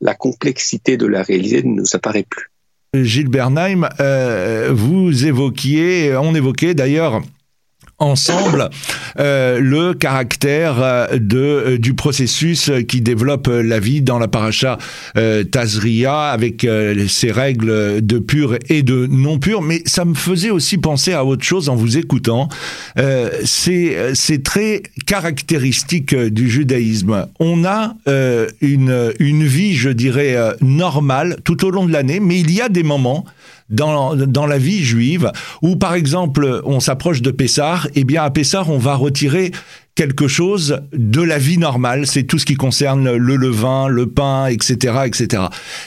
la 0.00 0.14
complexité 0.14 0.96
de 0.96 1.06
la 1.06 1.22
réalité 1.22 1.62
ne 1.62 1.74
nous 1.74 1.96
apparaît 1.96 2.26
plus. 2.28 2.50
Gilles 2.94 3.28
Bernheim, 3.28 3.88
euh, 4.00 4.70
vous 4.72 5.26
évoquiez, 5.26 6.16
on 6.16 6.34
évoquait 6.34 6.74
d'ailleurs 6.74 7.20
ensemble 7.98 8.70
euh, 9.18 9.58
le 9.60 9.92
caractère 9.92 10.80
euh, 10.80 11.06
de 11.18 11.38
euh, 11.38 11.78
du 11.78 11.94
processus 11.94 12.70
qui 12.86 13.00
développe 13.00 13.48
la 13.48 13.80
vie 13.80 14.02
dans 14.02 14.18
la 14.18 14.28
paracha 14.28 14.78
Tazria 15.50 16.30
avec 16.30 16.66
ses 17.08 17.30
règles 17.32 18.04
de 18.04 18.18
pur 18.18 18.56
et 18.68 18.82
de 18.82 19.06
non 19.06 19.38
pur 19.38 19.62
mais 19.62 19.82
ça 19.84 20.04
me 20.04 20.14
faisait 20.14 20.50
aussi 20.50 20.78
penser 20.78 21.12
à 21.12 21.24
autre 21.24 21.44
chose 21.44 21.68
en 21.68 21.76
vous 21.76 21.98
écoutant. 21.98 22.48
C'est 23.44 24.14
c'est 24.14 24.42
très 24.42 24.82
caractéristique 25.06 26.14
du 26.14 26.48
judaïsme. 26.48 27.26
On 27.40 27.64
a 27.64 27.94
une 28.60 29.12
une 29.18 29.44
vie 29.44 29.74
je 29.74 29.90
dirais 29.90 30.36
normale 30.60 31.38
tout 31.44 31.64
au 31.64 31.70
long 31.70 31.86
de 31.86 31.92
l'année 31.92 32.20
mais 32.20 32.40
il 32.40 32.50
y 32.50 32.60
a 32.60 32.68
des 32.68 32.82
moments 32.82 33.24
dans, 33.68 34.46
la 34.46 34.58
vie 34.58 34.82
juive, 34.84 35.30
où 35.62 35.76
par 35.76 35.94
exemple 35.94 36.62
on 36.64 36.80
s'approche 36.80 37.22
de 37.22 37.30
Pessah, 37.30 37.82
et 37.94 38.00
eh 38.00 38.04
bien 38.04 38.22
à 38.22 38.30
Pessah 38.30 38.64
on 38.68 38.78
va 38.78 38.94
retirer 38.94 39.52
quelque 39.94 40.28
chose 40.28 40.80
de 40.92 41.22
la 41.22 41.38
vie 41.38 41.58
normale, 41.58 42.06
c'est 42.06 42.22
tout 42.22 42.38
ce 42.38 42.46
qui 42.46 42.54
concerne 42.54 43.16
le 43.16 43.36
levain, 43.36 43.88
le 43.88 44.06
pain, 44.06 44.46
etc., 44.46 44.98
etc. 45.06 45.44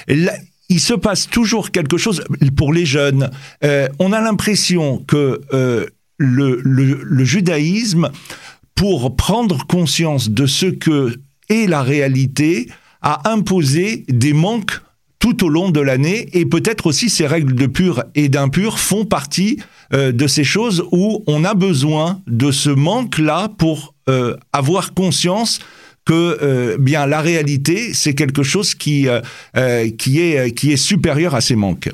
il 0.07 0.79
se 0.79 0.93
passe 0.93 1.27
toujours 1.27 1.71
quelque 1.71 1.97
chose 1.97 2.23
pour 2.55 2.73
les 2.73 2.85
jeunes. 2.85 3.29
Euh, 3.63 3.87
on 3.99 4.11
a 4.11 4.21
l'impression 4.21 4.99
que 5.07 5.41
euh, 5.53 5.85
le 6.17 7.23
judaïsme, 7.23 8.09
pour 8.75 9.15
prendre 9.15 9.65
conscience 9.65 10.29
de 10.29 10.45
ce 10.45 10.67
que 10.67 11.19
est 11.49 11.67
la 11.67 11.81
réalité, 11.81 12.69
a 13.01 13.31
imposé 13.31 14.05
des 14.07 14.33
manques 14.33 14.81
tout 15.21 15.45
au 15.45 15.49
long 15.49 15.69
de 15.69 15.79
l'année 15.79 16.27
et 16.33 16.45
peut-être 16.45 16.87
aussi 16.87 17.09
ces 17.09 17.27
règles 17.27 17.53
de 17.53 17.67
pur 17.67 18.03
et 18.15 18.27
d'impur 18.27 18.79
font 18.79 19.05
partie 19.05 19.61
euh, 19.93 20.11
de 20.11 20.27
ces 20.27 20.43
choses 20.43 20.83
où 20.91 21.23
on 21.27 21.45
a 21.45 21.53
besoin 21.53 22.21
de 22.27 22.51
ce 22.51 22.71
manque-là 22.71 23.49
pour 23.57 23.93
euh, 24.09 24.35
avoir 24.51 24.93
conscience 24.93 25.59
que 26.05 26.39
euh, 26.41 26.77
bien 26.79 27.05
la 27.05 27.21
réalité 27.21 27.93
c'est 27.93 28.15
quelque 28.15 28.41
chose 28.41 28.73
qui 28.73 29.07
qui 29.99 30.19
est 30.19 30.51
qui 30.55 30.73
est 30.73 30.77
supérieur 30.77 31.35
à 31.35 31.41
ces 31.41 31.55
manques. 31.55 31.91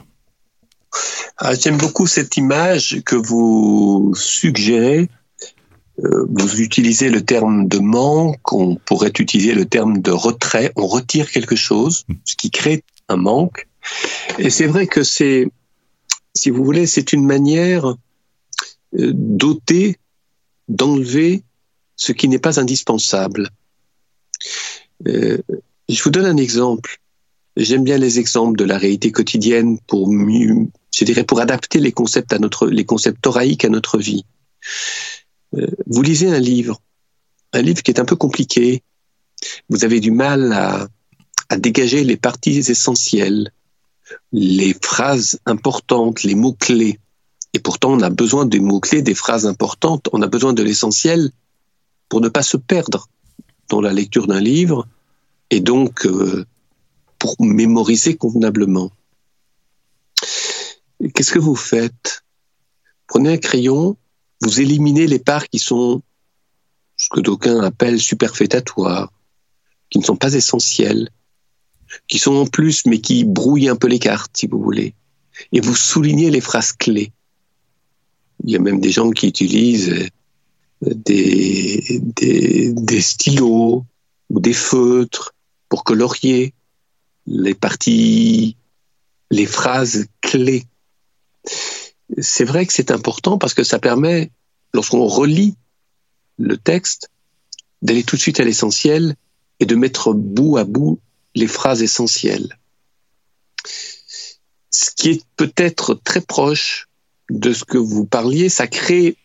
Ah, 1.37 1.53
j'aime 1.53 1.77
beaucoup 1.77 2.07
cette 2.07 2.37
image 2.37 3.01
que 3.05 3.17
vous 3.17 4.13
suggérez. 4.15 5.09
Vous 6.29 6.61
utilisez 6.61 7.09
le 7.09 7.21
terme 7.21 7.67
de 7.67 7.79
manque, 7.79 8.53
on 8.53 8.75
pourrait 8.75 9.11
utiliser 9.17 9.55
le 9.55 9.65
terme 9.65 9.97
de 9.99 10.11
retrait. 10.11 10.71
On 10.75 10.85
retire 10.85 11.29
quelque 11.31 11.55
chose, 11.55 12.05
ce 12.23 12.35
qui 12.35 12.51
crée 12.51 12.83
un 13.09 13.17
manque. 13.17 13.67
Et 14.37 14.49
c'est 14.49 14.67
vrai 14.67 14.87
que 14.87 15.03
c'est, 15.03 15.47
si 16.35 16.49
vous 16.49 16.63
voulez, 16.63 16.85
c'est 16.85 17.13
une 17.13 17.25
manière 17.25 17.85
euh, 17.85 19.11
d'ôter, 19.13 19.97
d'enlever 20.67 21.43
ce 21.95 22.11
qui 22.11 22.27
n'est 22.27 22.39
pas 22.39 22.59
indispensable. 22.59 23.49
Euh, 25.07 25.37
je 25.89 26.03
vous 26.03 26.09
donne 26.09 26.25
un 26.25 26.37
exemple. 26.37 26.99
J'aime 27.55 27.83
bien 27.83 27.97
les 27.97 28.19
exemples 28.19 28.57
de 28.57 28.65
la 28.65 28.77
réalité 28.77 29.11
quotidienne 29.11 29.79
pour 29.87 30.11
mieux, 30.11 30.67
je 30.93 31.05
dirais, 31.05 31.23
pour 31.23 31.39
adapter 31.39 31.79
les 31.79 31.91
concepts 31.91 32.33
à 32.33 32.39
notre, 32.39 32.67
les 32.67 32.85
concepts 32.85 33.21
thoraïques 33.21 33.65
à 33.65 33.69
notre 33.69 33.97
vie. 33.97 34.25
Euh, 35.55 35.67
vous 35.87 36.01
lisez 36.03 36.29
un 36.29 36.39
livre, 36.39 36.79
un 37.53 37.61
livre 37.61 37.81
qui 37.81 37.89
est 37.89 37.99
un 37.99 38.05
peu 38.05 38.15
compliqué. 38.15 38.83
Vous 39.69 39.85
avez 39.85 39.99
du 39.99 40.11
mal 40.11 40.53
à, 40.53 40.87
à 41.49 41.57
dégager 41.57 42.03
les 42.03 42.17
parties 42.17 42.57
essentielles, 42.57 43.51
les 44.31 44.75
phrases 44.81 45.39
importantes, 45.45 46.23
les 46.23 46.35
mots-clés. 46.35 46.99
Et 47.53 47.59
pourtant, 47.59 47.93
on 47.93 48.01
a 48.01 48.09
besoin 48.09 48.45
des 48.45 48.59
mots-clés, 48.59 49.01
des 49.01 49.15
phrases 49.15 49.45
importantes, 49.45 50.09
on 50.11 50.21
a 50.21 50.27
besoin 50.27 50.53
de 50.53 50.63
l'essentiel 50.63 51.31
pour 52.09 52.21
ne 52.21 52.29
pas 52.29 52.43
se 52.43 52.57
perdre 52.57 53.07
dans 53.69 53.81
la 53.81 53.93
lecture 53.93 54.27
d'un 54.27 54.39
livre 54.39 54.87
et 55.49 55.59
donc 55.59 56.05
euh, 56.05 56.45
pour 57.19 57.35
mémoriser 57.39 58.15
convenablement. 58.15 58.91
Qu'est-ce 61.13 61.31
que 61.31 61.39
vous 61.39 61.55
faites? 61.55 62.23
Prenez 63.07 63.33
un 63.33 63.37
crayon, 63.37 63.97
vous 64.41 64.61
éliminez 64.61 65.07
les 65.07 65.19
parts 65.19 65.47
qui 65.47 65.59
sont 65.59 66.01
ce 66.97 67.09
que 67.09 67.19
d'aucuns 67.19 67.61
appellent 67.61 67.99
superfétatoires, 67.99 69.11
qui 69.89 69.99
ne 69.99 70.03
sont 70.03 70.15
pas 70.15 70.33
essentielles, 70.33 71.09
qui 72.07 72.19
sont 72.19 72.35
en 72.35 72.45
plus, 72.45 72.85
mais 72.85 72.99
qui 72.99 73.23
brouillent 73.23 73.69
un 73.69 73.75
peu 73.75 73.87
les 73.87 73.99
cartes, 73.99 74.35
si 74.35 74.47
vous 74.47 74.61
voulez. 74.61 74.93
Et 75.51 75.59
vous 75.59 75.75
soulignez 75.75 76.29
les 76.31 76.41
phrases 76.41 76.71
clés. 76.71 77.11
Il 78.43 78.51
y 78.51 78.55
a 78.55 78.59
même 78.59 78.79
des 78.79 78.91
gens 78.91 79.09
qui 79.11 79.27
utilisent 79.27 80.09
euh, 80.85 80.93
des, 80.93 82.01
stylos 83.01 83.85
ou 84.29 84.39
des 84.39 84.53
feutres 84.53 85.33
pour 85.69 85.83
colorier 85.83 86.53
les 87.25 87.55
parties, 87.55 88.57
les 89.31 89.45
phrases 89.45 90.05
clés. 90.21 90.65
C'est 92.19 92.45
vrai 92.45 92.65
que 92.65 92.73
c'est 92.73 92.91
important 92.91 93.37
parce 93.37 93.53
que 93.53 93.63
ça 93.63 93.79
permet, 93.79 94.31
lorsqu'on 94.73 95.05
relit 95.05 95.55
le 96.37 96.57
texte, 96.57 97.09
d'aller 97.81 98.03
tout 98.03 98.15
de 98.15 98.21
suite 98.21 98.39
à 98.39 98.43
l'essentiel 98.43 99.15
et 99.59 99.65
de 99.65 99.75
mettre 99.75 100.13
bout 100.13 100.57
à 100.57 100.63
bout 100.63 100.99
les 101.37 101.47
phrases 101.47 101.81
essentielles. 101.81 102.57
Ce 104.71 104.89
qui 104.95 105.09
est 105.09 105.23
peut-être 105.35 105.93
très 105.93 106.21
proche 106.21 106.87
de 107.29 107.53
ce 107.53 107.63
que 107.63 107.77
vous 107.77 108.05
parliez, 108.05 108.49
ça 108.49 108.67
crée, 108.67 109.17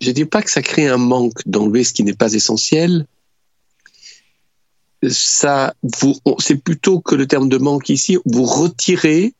je 0.00 0.08
ne 0.08 0.14
dis 0.14 0.24
pas 0.24 0.42
que 0.42 0.50
ça 0.50 0.62
crée 0.62 0.88
un 0.88 0.96
manque 0.96 1.46
d'enlever 1.46 1.84
ce 1.84 1.92
qui 1.92 2.02
n'est 2.02 2.14
pas 2.14 2.32
essentiel, 2.32 3.06
ça 5.08 5.74
c'est 6.38 6.56
plutôt 6.56 7.00
que 7.00 7.14
le 7.14 7.26
terme 7.26 7.48
de 7.48 7.58
manque 7.58 7.88
ici, 7.88 8.18
vous 8.26 8.44
retirez 8.44 9.34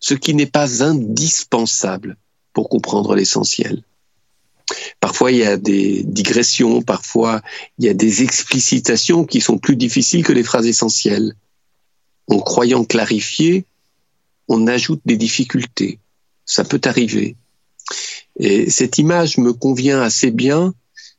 ce 0.00 0.14
qui 0.14 0.34
n'est 0.34 0.46
pas 0.46 0.84
indispensable 0.84 2.16
pour 2.52 2.68
comprendre 2.68 3.14
l'essentiel. 3.14 3.82
Parfois, 5.00 5.30
il 5.30 5.38
y 5.38 5.44
a 5.44 5.56
des 5.56 6.02
digressions, 6.02 6.82
parfois, 6.82 7.40
il 7.78 7.84
y 7.84 7.88
a 7.88 7.94
des 7.94 8.22
explicitations 8.22 9.24
qui 9.24 9.40
sont 9.40 9.58
plus 9.58 9.76
difficiles 9.76 10.24
que 10.24 10.32
les 10.32 10.42
phrases 10.42 10.66
essentielles. 10.66 11.34
En 12.26 12.40
croyant 12.40 12.84
clarifier, 12.84 13.64
on 14.48 14.66
ajoute 14.66 15.00
des 15.04 15.16
difficultés. 15.16 16.00
Ça 16.44 16.64
peut 16.64 16.80
arriver. 16.84 17.36
Et 18.38 18.70
cette 18.70 18.98
image 18.98 19.38
me 19.38 19.52
convient 19.52 20.00
assez 20.00 20.30
bien 20.30 20.74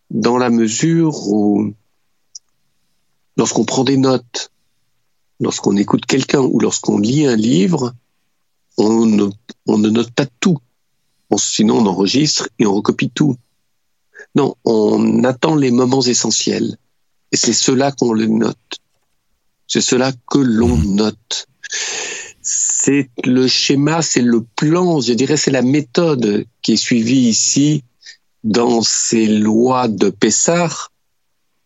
dans 0.09 0.37
la 0.37 0.49
mesure 0.49 1.27
où, 1.27 1.73
lorsqu'on 3.37 3.65
prend 3.65 3.83
des 3.83 3.97
notes, 3.97 4.51
lorsqu'on 5.39 5.77
écoute 5.77 6.05
quelqu'un 6.05 6.41
ou 6.41 6.59
lorsqu'on 6.59 6.97
lit 6.97 7.25
un 7.25 7.35
livre, 7.35 7.93
on 8.77 9.05
ne, 9.05 9.27
on 9.67 9.77
ne 9.77 9.89
note 9.89 10.11
pas 10.11 10.25
tout. 10.39 10.57
sinon, 11.37 11.79
on 11.79 11.85
enregistre 11.85 12.49
et 12.59 12.65
on 12.65 12.73
recopie 12.73 13.09
tout. 13.09 13.37
Non, 14.35 14.55
on 14.65 15.23
attend 15.23 15.55
les 15.55 15.71
moments 15.71 16.01
essentiels. 16.01 16.77
Et 17.31 17.37
c'est 17.37 17.53
cela 17.53 17.91
qu'on 17.91 18.13
le 18.13 18.27
note. 18.27 18.79
C'est 19.67 19.81
cela 19.81 20.11
que 20.29 20.39
l'on 20.39 20.77
mmh. 20.77 20.95
note. 20.95 21.47
C'est 22.41 23.09
le 23.23 23.47
schéma, 23.47 24.01
c'est 24.01 24.21
le 24.21 24.41
plan, 24.55 25.01
je 25.01 25.13
dirais, 25.13 25.37
c'est 25.37 25.51
la 25.51 25.61
méthode 25.61 26.45
qui 26.61 26.73
est 26.73 26.77
suivie 26.77 27.29
ici 27.29 27.83
dans 28.43 28.81
ces 28.81 29.27
lois 29.27 29.87
de 29.87 30.09
Pessar. 30.09 30.91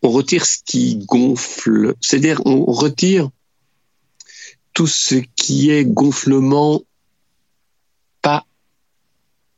On 0.01 0.10
retire 0.10 0.45
ce 0.45 0.57
qui 0.65 0.98
gonfle, 0.98 1.93
c'est-à-dire 2.01 2.41
on 2.45 2.65
retire 2.65 3.29
tout 4.74 4.88
ce 4.88 5.15
qui 5.36 5.69
est 5.69 5.86
gonflement 5.86 6.81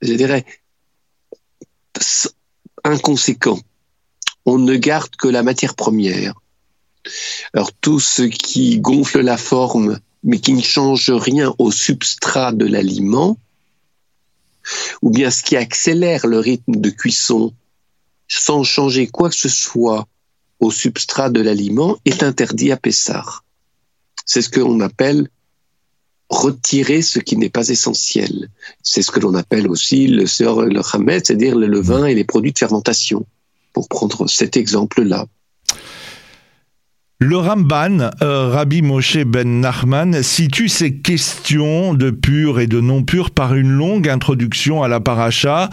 je 0.02 0.14
dirais, 0.14 0.46
inconséquent. 2.86 3.60
On 4.46 4.58
ne 4.58 4.76
garde 4.76 5.16
que 5.18 5.28
la 5.28 5.44
matière 5.44 5.76
première. 5.76 6.34
Alors 7.54 7.74
tout 7.74 8.00
ce 8.00 8.24
qui 8.24 8.80
gonfle 8.80 9.22
la 9.22 9.38
forme, 9.38 10.00
mais 10.24 10.40
qui 10.40 10.54
ne 10.54 10.62
change 10.62 11.12
rien 11.12 11.54
au 11.58 11.72
substrat 11.72 12.52
de 12.52 12.66
l'aliment, 12.66 13.38
ou 15.02 15.10
bien 15.10 15.30
ce 15.30 15.44
qui 15.44 15.56
accélère 15.56 16.26
le 16.26 16.40
rythme 16.40 16.76
de 16.78 16.90
cuisson 16.90 17.54
sans 18.28 18.64
changer 18.64 19.08
quoi 19.08 19.30
que 19.30 19.36
ce 19.36 19.50
soit 19.50 20.08
au 20.60 20.72
substrat 20.72 21.30
de 21.30 21.42
l'aliment, 21.42 21.98
est 22.06 22.24
interdit 22.24 22.72
à 22.72 22.78
Pessar. 22.78 23.44
C'est 24.26 24.42
ce 24.42 24.50
qu'on 24.50 24.80
appelle 24.80 25.30
retirer 26.30 27.02
ce 27.02 27.20
qui 27.20 27.38
n'est 27.38 27.50
pas 27.50 27.70
essentiel. 27.70 28.50
C'est 28.82 29.02
ce 29.02 29.12
que 29.12 29.20
l'on 29.20 29.36
appelle 29.36 29.68
aussi 29.68 30.08
le 30.08 30.24
le 30.24 30.82
hamet, 30.94 31.22
c'est-à-dire 31.24 31.56
le 31.56 31.68
levain 31.68 32.06
et 32.06 32.16
les 32.16 32.24
produits 32.24 32.54
de 32.54 32.60
fermentation, 32.60 33.26
pour 33.74 33.88
prendre 33.88 34.28
cet 34.28 34.58
exemple-là. 34.58 35.28
Le 37.20 37.38
Ramban, 37.38 38.10
euh, 38.22 38.50
Rabbi 38.50 38.82
Moshe 38.82 39.20
ben 39.20 39.62
Nachman, 39.62 40.22
situe 40.22 40.68
ces 40.68 40.98
questions 40.98 41.94
de 41.94 42.12
pur 42.12 42.60
et 42.60 42.68
de 42.68 42.82
non 42.82 43.04
pur 43.04 43.32
par 43.32 43.56
une 43.56 43.72
longue 43.72 44.10
introduction 44.10 44.84
à 44.84 44.90
la 44.90 45.00
paracha. 45.00 45.70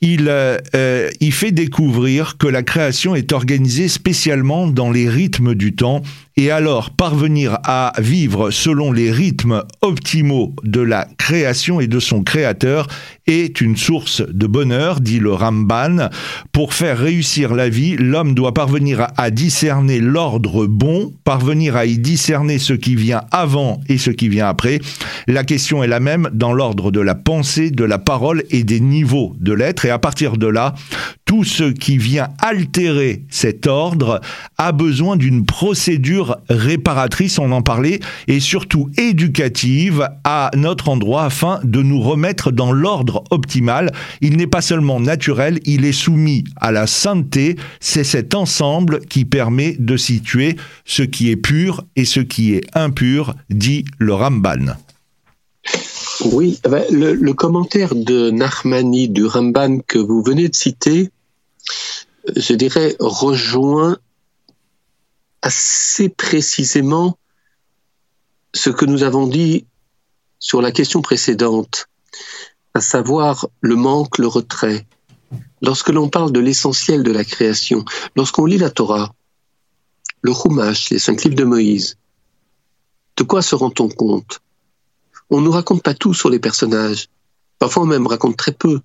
Il 0.00 0.30
euh, 0.30 0.56
euh, 0.74 1.10
il 1.20 1.32
fait 1.32 1.52
découvrir 1.52 2.38
que 2.38 2.46
la 2.46 2.62
création 2.62 3.14
est 3.14 3.32
organisée 3.32 3.88
spécialement 3.88 4.66
dans 4.66 4.90
les 4.90 5.10
rythmes 5.10 5.54
du 5.54 5.74
temps 5.74 6.00
et 6.38 6.52
alors 6.52 6.90
parvenir 6.90 7.58
à 7.64 7.92
vivre 7.98 8.52
selon 8.52 8.92
les 8.92 9.10
rythmes 9.10 9.64
optimaux 9.82 10.54
de 10.62 10.80
la 10.80 11.08
création 11.18 11.80
et 11.80 11.88
de 11.88 11.98
son 11.98 12.22
créateur 12.22 12.86
est 13.26 13.60
une 13.60 13.76
source 13.76 14.22
de 14.22 14.46
bonheur, 14.46 15.00
dit 15.00 15.18
le 15.18 15.32
Ramban. 15.32 16.08
Pour 16.52 16.74
faire 16.74 16.96
réussir 16.96 17.54
la 17.54 17.68
vie, 17.68 17.96
l'homme 17.96 18.34
doit 18.34 18.54
parvenir 18.54 19.08
à 19.16 19.30
discerner 19.30 19.98
l'ordre 19.98 20.66
bon, 20.66 21.12
parvenir 21.24 21.76
à 21.76 21.86
y 21.86 21.98
discerner 21.98 22.58
ce 22.58 22.72
qui 22.72 22.94
vient 22.94 23.22
avant 23.32 23.80
et 23.88 23.98
ce 23.98 24.10
qui 24.10 24.28
vient 24.28 24.48
après. 24.48 24.80
La 25.26 25.42
question 25.42 25.82
est 25.82 25.88
la 25.88 26.00
même 26.00 26.30
dans 26.32 26.52
l'ordre 26.52 26.92
de 26.92 27.00
la 27.00 27.16
pensée, 27.16 27.70
de 27.70 27.84
la 27.84 27.98
parole 27.98 28.44
et 28.50 28.62
des 28.62 28.80
niveaux 28.80 29.34
de 29.40 29.52
l'être. 29.52 29.84
Et 29.84 29.90
à 29.90 29.98
partir 29.98 30.36
de 30.36 30.46
là, 30.46 30.74
tout 31.26 31.44
ce 31.44 31.64
qui 31.64 31.98
vient 31.98 32.28
altérer 32.38 33.24
cet 33.28 33.66
ordre 33.66 34.20
a 34.56 34.72
besoin 34.72 35.16
d'une 35.16 35.44
procédure 35.44 36.27
réparatrice, 36.48 37.38
on 37.38 37.52
en 37.52 37.62
parlait, 37.62 38.00
et 38.26 38.40
surtout 38.40 38.90
éducative 38.96 40.08
à 40.24 40.50
notre 40.54 40.88
endroit 40.88 41.24
afin 41.24 41.60
de 41.64 41.82
nous 41.82 42.00
remettre 42.00 42.50
dans 42.50 42.72
l'ordre 42.72 43.24
optimal. 43.30 43.92
Il 44.20 44.36
n'est 44.36 44.46
pas 44.46 44.60
seulement 44.60 45.00
naturel, 45.00 45.60
il 45.64 45.84
est 45.84 45.92
soumis 45.92 46.44
à 46.56 46.72
la 46.72 46.86
sainteté. 46.86 47.56
C'est 47.80 48.04
cet 48.04 48.34
ensemble 48.34 49.00
qui 49.00 49.24
permet 49.24 49.76
de 49.78 49.96
situer 49.96 50.56
ce 50.84 51.02
qui 51.02 51.30
est 51.30 51.36
pur 51.36 51.84
et 51.96 52.04
ce 52.04 52.20
qui 52.20 52.54
est 52.54 52.64
impur, 52.74 53.34
dit 53.50 53.84
le 53.98 54.14
Ramban. 54.14 54.76
Oui, 56.32 56.58
eh 56.64 56.68
ben, 56.68 56.84
le, 56.90 57.14
le 57.14 57.32
commentaire 57.32 57.94
de 57.94 58.30
Nahmani 58.30 59.08
du 59.08 59.26
Ramban 59.26 59.78
que 59.86 59.98
vous 59.98 60.22
venez 60.22 60.48
de 60.48 60.54
citer 60.54 61.10
je 62.36 62.54
dirais, 62.54 62.96
rejoint 62.98 63.96
assez 65.42 66.08
précisément 66.08 67.18
ce 68.54 68.70
que 68.70 68.84
nous 68.84 69.02
avons 69.02 69.26
dit 69.26 69.66
sur 70.38 70.62
la 70.62 70.72
question 70.72 71.02
précédente, 71.02 71.86
à 72.74 72.80
savoir 72.80 73.48
le 73.60 73.76
manque, 73.76 74.18
le 74.18 74.26
retrait. 74.26 74.86
Lorsque 75.60 75.90
l'on 75.90 76.08
parle 76.08 76.32
de 76.32 76.40
l'essentiel 76.40 77.02
de 77.02 77.12
la 77.12 77.24
création, 77.24 77.84
lorsqu'on 78.16 78.46
lit 78.46 78.58
la 78.58 78.70
Torah, 78.70 79.14
le 80.22 80.32
Chumash, 80.32 80.90
les 80.90 80.98
cinq 80.98 81.24
livres 81.24 81.36
de 81.36 81.44
Moïse, 81.44 81.96
de 83.16 83.24
quoi 83.24 83.42
se 83.42 83.54
rend-on 83.54 83.88
compte? 83.88 84.40
On 85.30 85.40
ne 85.40 85.46
nous 85.46 85.52
raconte 85.52 85.82
pas 85.82 85.94
tout 85.94 86.14
sur 86.14 86.30
les 86.30 86.38
personnages. 86.38 87.08
Parfois 87.58 87.82
on 87.82 87.86
même 87.86 88.06
raconte 88.06 88.36
très 88.36 88.52
peu 88.52 88.80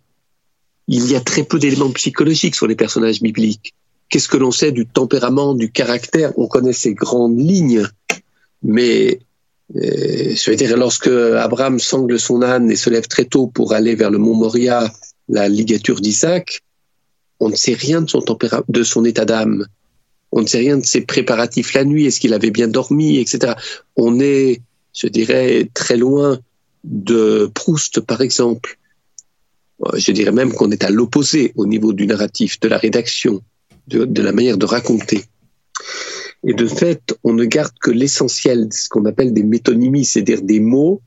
il 0.87 1.09
y 1.09 1.15
a 1.15 1.21
très 1.21 1.43
peu 1.43 1.59
d'éléments 1.59 1.91
psychologiques 1.91 2.55
sur 2.55 2.67
les 2.67 2.75
personnages 2.75 3.21
bibliques. 3.21 3.73
Qu'est-ce 4.13 4.27
que 4.27 4.37
l'on 4.37 4.51
sait 4.51 4.71
du 4.71 4.85
tempérament, 4.85 5.55
du 5.55 5.71
caractère? 5.71 6.37
On 6.37 6.45
connaît 6.45 6.71
ces 6.71 6.93
grandes 6.93 7.39
lignes, 7.39 7.87
mais 8.61 9.17
euh, 9.75 10.35
je 10.35 10.51
veux 10.51 10.55
dire, 10.55 10.77
lorsque 10.77 11.07
Abraham 11.07 11.79
sangle 11.79 12.19
son 12.19 12.43
âne 12.43 12.69
et 12.69 12.75
se 12.75 12.91
lève 12.91 13.07
très 13.07 13.25
tôt 13.25 13.47
pour 13.47 13.73
aller 13.73 13.95
vers 13.95 14.11
le 14.11 14.19
mont 14.19 14.35
Moria, 14.35 14.93
la 15.29 15.49
ligature 15.49 15.99
d'Isaac, 15.99 16.61
on 17.39 17.49
ne 17.49 17.55
sait 17.55 17.73
rien 17.73 18.03
de 18.03 18.07
son 18.11 18.21
tempérament, 18.21 18.65
de 18.69 18.83
son 18.83 19.03
état 19.03 19.25
d'âme. 19.25 19.65
On 20.31 20.41
ne 20.41 20.45
sait 20.45 20.59
rien 20.59 20.77
de 20.77 20.85
ses 20.85 21.01
préparatifs 21.01 21.73
la 21.73 21.83
nuit, 21.83 22.05
est-ce 22.05 22.19
qu'il 22.19 22.35
avait 22.35 22.51
bien 22.51 22.67
dormi, 22.67 23.17
etc. 23.17 23.53
On 23.95 24.19
est, 24.19 24.61
je 24.95 25.07
dirais, 25.07 25.71
très 25.73 25.97
loin 25.97 26.37
de 26.83 27.49
Proust, 27.55 27.99
par 27.99 28.21
exemple 28.21 28.77
je 29.95 30.11
dirais 30.11 30.31
même 30.31 30.53
qu'on 30.53 30.71
est 30.71 30.83
à 30.83 30.89
l'opposé 30.89 31.51
au 31.55 31.65
niveau 31.65 31.93
du 31.93 32.07
narratif, 32.07 32.59
de 32.59 32.67
la 32.67 32.77
rédaction, 32.77 33.41
de, 33.87 34.21
la 34.21 34.31
manière 34.31 34.57
de 34.57 34.65
raconter. 34.65 35.23
Et 36.45 36.53
de 36.53 36.67
fait, 36.67 37.15
on 37.23 37.33
ne 37.33 37.45
garde 37.45 37.73
que 37.81 37.91
l'essentiel, 37.91 38.67
ce 38.71 38.89
qu'on 38.89 39.05
appelle 39.05 39.33
des 39.33 39.43
métonymies, 39.43 40.05
c'est-à-dire 40.05 40.41
des 40.41 40.59
mots 40.59 41.01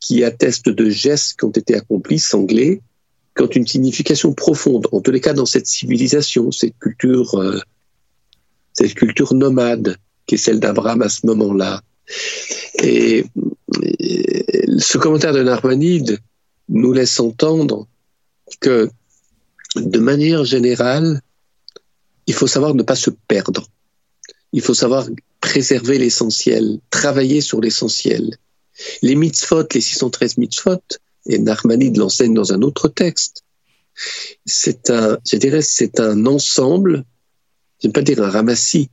qui 0.00 0.24
attestent 0.24 0.68
de 0.68 0.88
gestes 0.88 1.38
qui 1.38 1.44
ont 1.44 1.50
été 1.50 1.74
accomplis, 1.74 2.18
sanglés, 2.18 2.80
qui 3.36 3.42
ont 3.42 3.48
une 3.48 3.66
signification 3.66 4.32
profonde. 4.32 4.86
En 4.92 5.00
tous 5.00 5.10
les 5.10 5.20
cas, 5.20 5.34
dans 5.34 5.46
cette 5.46 5.66
civilisation, 5.66 6.50
cette 6.50 6.78
culture, 6.78 7.34
euh, 7.34 7.58
cette 8.72 8.94
culture 8.94 9.34
nomade, 9.34 9.96
qui 10.26 10.36
est 10.36 10.38
celle 10.38 10.60
d'Abraham 10.60 11.02
à 11.02 11.08
ce 11.08 11.26
moment-là. 11.26 11.82
Et, 12.82 13.24
ce 14.78 14.96
commentaire 14.98 15.32
de 15.32 15.42
Narmanide 15.42 16.18
nous 16.68 16.92
laisse 16.92 17.18
entendre 17.18 17.86
que, 18.60 18.88
de 19.76 19.98
manière 19.98 20.44
générale, 20.44 21.20
il 22.28 22.34
faut 22.34 22.46
savoir 22.46 22.74
ne 22.74 22.82
pas 22.82 22.94
se 22.94 23.10
perdre. 23.10 23.66
Il 24.52 24.60
faut 24.60 24.74
savoir 24.74 25.08
préserver 25.40 25.98
l'essentiel, 25.98 26.78
travailler 26.90 27.40
sur 27.40 27.60
l'essentiel. 27.60 28.36
Les 29.02 29.16
mitzvot, 29.16 29.66
les 29.74 29.80
613 29.80 30.36
mitzvot, 30.36 30.82
et 31.26 31.38
Narmanide 31.38 31.96
l'enseigne 31.96 32.34
dans 32.34 32.52
un 32.52 32.62
autre 32.62 32.88
texte, 32.88 33.44
c'est 34.44 34.90
un, 34.90 35.18
je 35.28 35.36
dirais, 35.36 35.62
c'est 35.62 36.00
un 36.00 36.26
ensemble, 36.26 37.04
je 37.82 37.88
ne 37.88 37.90
vais 37.90 37.92
pas 37.92 38.02
dire 38.02 38.22
un 38.22 38.30
ramassis, 38.30 38.90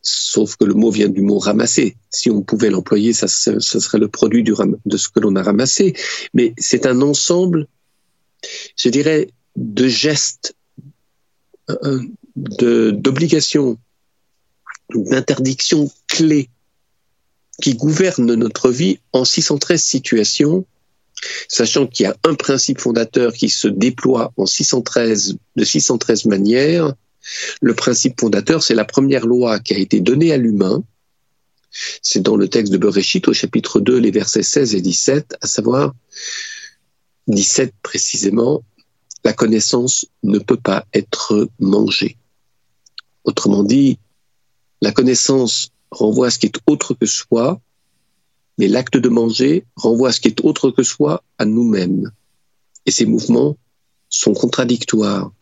sauf 0.00 0.56
que 0.56 0.64
le 0.64 0.74
mot 0.74 0.90
vient 0.90 1.08
du 1.08 1.22
mot 1.22 1.38
ramasser. 1.38 1.96
Si 2.10 2.30
on 2.30 2.42
pouvait 2.42 2.70
l'employer, 2.70 3.12
ça, 3.12 3.26
serait 3.28 3.98
le 3.98 4.08
produit 4.08 4.44
du, 4.44 4.54
de 4.86 4.96
ce 4.96 5.08
que 5.08 5.20
l'on 5.20 5.34
a 5.34 5.42
ramassé. 5.42 5.94
Mais 6.34 6.54
c'est 6.56 6.86
un 6.86 7.02
ensemble, 7.02 7.66
je 8.76 8.88
dirais, 8.88 9.28
de 9.56 9.88
gestes, 9.88 10.54
d'obligations, 12.36 13.78
d'interdictions 14.94 15.90
clés 16.06 16.48
qui 17.60 17.74
gouvernent 17.74 18.34
notre 18.34 18.70
vie 18.70 18.98
en 19.12 19.24
613 19.24 19.82
situations, 19.82 20.66
sachant 21.48 21.86
qu'il 21.86 22.04
y 22.04 22.06
a 22.06 22.16
un 22.24 22.34
principe 22.34 22.80
fondateur 22.80 23.32
qui 23.32 23.48
se 23.48 23.68
déploie 23.68 24.32
en 24.36 24.46
613, 24.46 25.38
de 25.56 25.64
613 25.64 26.26
manières, 26.26 26.92
le 27.60 27.74
principe 27.74 28.20
fondateur, 28.20 28.62
c'est 28.62 28.74
la 28.74 28.84
première 28.84 29.26
loi 29.26 29.58
qui 29.58 29.74
a 29.74 29.78
été 29.78 30.00
donnée 30.00 30.32
à 30.32 30.36
l'humain. 30.36 30.84
C'est 32.02 32.20
dans 32.20 32.36
le 32.36 32.48
texte 32.48 32.72
de 32.72 32.78
Bereshit 32.78 33.26
au 33.28 33.32
chapitre 33.32 33.80
2, 33.80 33.98
les 33.98 34.10
versets 34.10 34.42
16 34.42 34.74
et 34.74 34.80
17, 34.80 35.36
à 35.40 35.46
savoir 35.46 35.94
17 37.28 37.74
précisément, 37.82 38.62
la 39.24 39.32
connaissance 39.32 40.06
ne 40.22 40.38
peut 40.38 40.56
pas 40.56 40.86
être 40.94 41.48
mangée. 41.58 42.16
Autrement 43.26 43.64
dit, 43.64 43.98
la 44.80 44.92
connaissance 44.92 45.70
renvoie 45.90 46.28
à 46.28 46.30
ce 46.30 46.38
qui 46.38 46.46
est 46.46 46.58
autre 46.66 46.94
que 46.94 47.06
soi, 47.06 47.60
mais 48.56 48.68
l'acte 48.68 48.96
de 48.96 49.08
manger 49.08 49.64
renvoie 49.76 50.08
à 50.08 50.12
ce 50.12 50.20
qui 50.20 50.28
est 50.28 50.44
autre 50.44 50.70
que 50.70 50.82
soi, 50.82 51.22
à 51.36 51.44
nous-mêmes. 51.44 52.10
Et 52.86 52.90
ces 52.90 53.04
mouvements 53.04 53.56
sont 54.08 54.32
contradictoires 54.32 55.32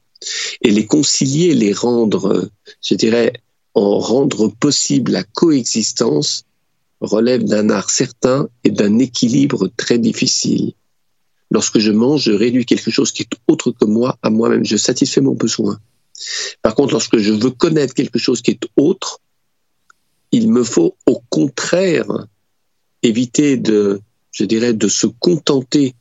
et 0.63 0.71
les 0.71 0.87
concilier, 0.87 1.55
les 1.55 1.75
rendre, 1.75 2.51
je 2.83 2.95
dirais, 2.95 3.35
en 3.75 3.99
rendre 3.99 4.49
possible 4.49 5.13
la 5.13 5.23
coexistence 5.23 6.45
relève 7.01 7.45
d'un 7.45 7.69
art 7.69 7.91
certain 7.91 8.49
et 8.65 8.71
d'un 8.71 8.99
équilibre 8.99 9.69
très 9.77 9.99
difficile. 9.99 10.73
Lorsque 11.51 11.79
je 11.79 11.93
mange, 11.93 12.23
je 12.23 12.33
réduis 12.33 12.65
quelque 12.65 12.91
chose 12.91 13.13
qui 13.13 13.23
est 13.23 13.37
autre 13.47 13.71
que 13.73 13.85
moi 13.85 14.19
à 14.23 14.31
moi-même. 14.31 14.65
Je 14.65 14.77
satisfais 14.77 15.21
mon 15.21 15.35
besoin. 15.35 15.79
Par 16.63 16.75
contre, 16.75 16.93
lorsque 16.93 17.19
je 17.19 17.33
veux 17.33 17.51
connaître 17.51 17.95
quelque 17.95 18.19
chose 18.19 18.43
qui 18.43 18.53
est 18.53 18.67
autre, 18.77 19.21
il 20.33 20.51
me 20.51 20.65
faut 20.65 20.97
au 21.07 21.23
contraire 21.29 22.27
éviter 23.03 23.57
de, 23.57 24.01
je 24.33 24.45
dirais, 24.45 24.73
de 24.73 24.89
se 24.89 25.07
contenter 25.07 25.95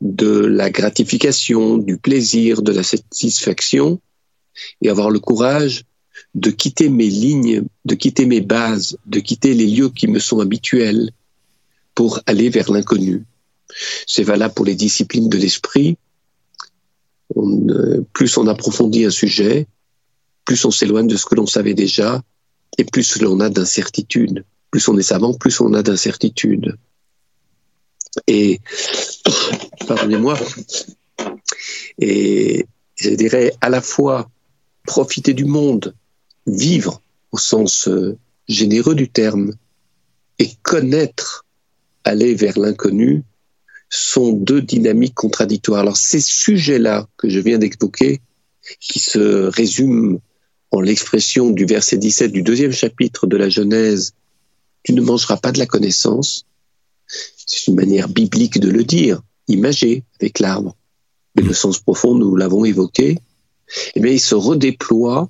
de 0.00 0.28
la 0.28 0.70
gratification, 0.70 1.78
du 1.78 1.98
plaisir, 1.98 2.62
de 2.62 2.72
la 2.72 2.82
satisfaction, 2.82 4.00
et 4.82 4.88
avoir 4.88 5.10
le 5.10 5.20
courage 5.20 5.84
de 6.34 6.50
quitter 6.50 6.88
mes 6.88 7.08
lignes, 7.08 7.64
de 7.84 7.94
quitter 7.94 8.26
mes 8.26 8.40
bases, 8.40 8.98
de 9.06 9.20
quitter 9.20 9.54
les 9.54 9.66
lieux 9.66 9.90
qui 9.90 10.06
me 10.06 10.18
sont 10.18 10.40
habituels 10.40 11.10
pour 11.94 12.20
aller 12.26 12.50
vers 12.50 12.70
l'inconnu. 12.70 13.24
C'est 14.06 14.22
valable 14.22 14.54
pour 14.54 14.64
les 14.64 14.74
disciplines 14.74 15.28
de 15.28 15.38
l'esprit. 15.38 15.96
Plus 18.12 18.36
on 18.36 18.46
approfondit 18.46 19.04
un 19.04 19.10
sujet, 19.10 19.66
plus 20.44 20.64
on 20.64 20.70
s'éloigne 20.70 21.08
de 21.08 21.16
ce 21.16 21.26
que 21.26 21.34
l'on 21.34 21.46
savait 21.46 21.74
déjà, 21.74 22.22
et 22.78 22.84
plus 22.84 23.20
l'on 23.20 23.40
a 23.40 23.48
d'incertitude. 23.50 24.44
Plus 24.70 24.88
on 24.88 24.98
est 24.98 25.02
savant, 25.02 25.34
plus 25.34 25.60
on 25.60 25.74
a 25.74 25.82
d'incertitude. 25.82 26.76
Et, 28.26 28.60
pardonnez-moi, 29.86 30.38
et 31.98 32.66
je 32.96 33.10
dirais 33.10 33.52
à 33.60 33.68
la 33.68 33.80
fois 33.80 34.30
profiter 34.84 35.34
du 35.34 35.44
monde, 35.44 35.94
vivre 36.46 37.02
au 37.32 37.38
sens 37.38 37.88
euh, 37.88 38.16
généreux 38.48 38.94
du 38.94 39.08
terme, 39.08 39.52
et 40.38 40.50
connaître, 40.62 41.44
aller 42.04 42.34
vers 42.34 42.58
l'inconnu, 42.58 43.24
sont 43.96 44.32
deux 44.32 44.60
dynamiques 44.60 45.14
contradictoires. 45.14 45.80
Alors 45.80 45.96
ces 45.96 46.20
sujets-là 46.20 47.08
que 47.16 47.28
je 47.28 47.40
viens 47.40 47.58
d'évoquer, 47.58 48.20
qui 48.80 48.98
se 48.98 49.46
résument 49.46 50.20
en 50.70 50.80
l'expression 50.80 51.50
du 51.50 51.64
verset 51.64 51.96
17 51.96 52.32
du 52.32 52.42
deuxième 52.42 52.72
chapitre 52.72 53.26
de 53.26 53.36
la 53.36 53.48
Genèse, 53.48 54.14
tu 54.82 54.92
ne 54.92 55.00
mangeras 55.00 55.36
pas 55.36 55.52
de 55.52 55.58
la 55.58 55.66
connaissance, 55.66 56.44
c'est 57.06 57.68
une 57.68 57.76
manière 57.76 58.08
biblique 58.08 58.58
de 58.58 58.68
le 58.68 58.84
dire, 58.84 59.22
imagé 59.48 60.04
avec 60.20 60.40
l'arbre. 60.40 60.76
Mais 61.34 61.42
le 61.42 61.54
sens 61.54 61.78
profond, 61.78 62.14
nous 62.14 62.36
l'avons 62.36 62.64
évoqué, 62.64 63.18
eh 63.94 64.00
bien, 64.00 64.12
il 64.12 64.20
se 64.20 64.34
redéploie, 64.34 65.28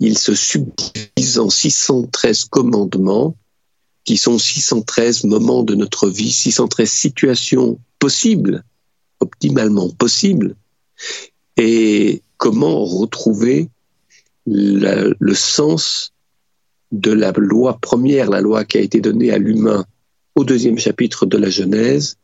il 0.00 0.18
se 0.18 0.34
subdivise 0.34 1.38
en 1.38 1.50
613 1.50 2.46
commandements, 2.46 3.36
qui 4.08 4.16
sont 4.16 4.38
613 4.38 5.24
moments 5.24 5.62
de 5.62 5.74
notre 5.74 6.08
vie, 6.08 6.32
613 6.32 6.90
situations 6.90 7.78
possibles, 7.98 8.64
optimalement 9.20 9.90
possibles, 9.90 10.56
et 11.58 12.22
comment 12.38 12.86
retrouver 12.86 13.68
le 14.46 15.34
sens 15.34 16.14
de 16.90 17.12
la 17.12 17.32
loi 17.32 17.76
première, 17.82 18.30
la 18.30 18.40
loi 18.40 18.64
qui 18.64 18.78
a 18.78 18.80
été 18.80 19.02
donnée 19.02 19.30
à 19.30 19.36
l'humain 19.36 19.84
au 20.36 20.44
deuxième 20.44 20.78
chapitre 20.78 21.26
de 21.26 21.36
la 21.36 21.50
Genèse, 21.50 22.16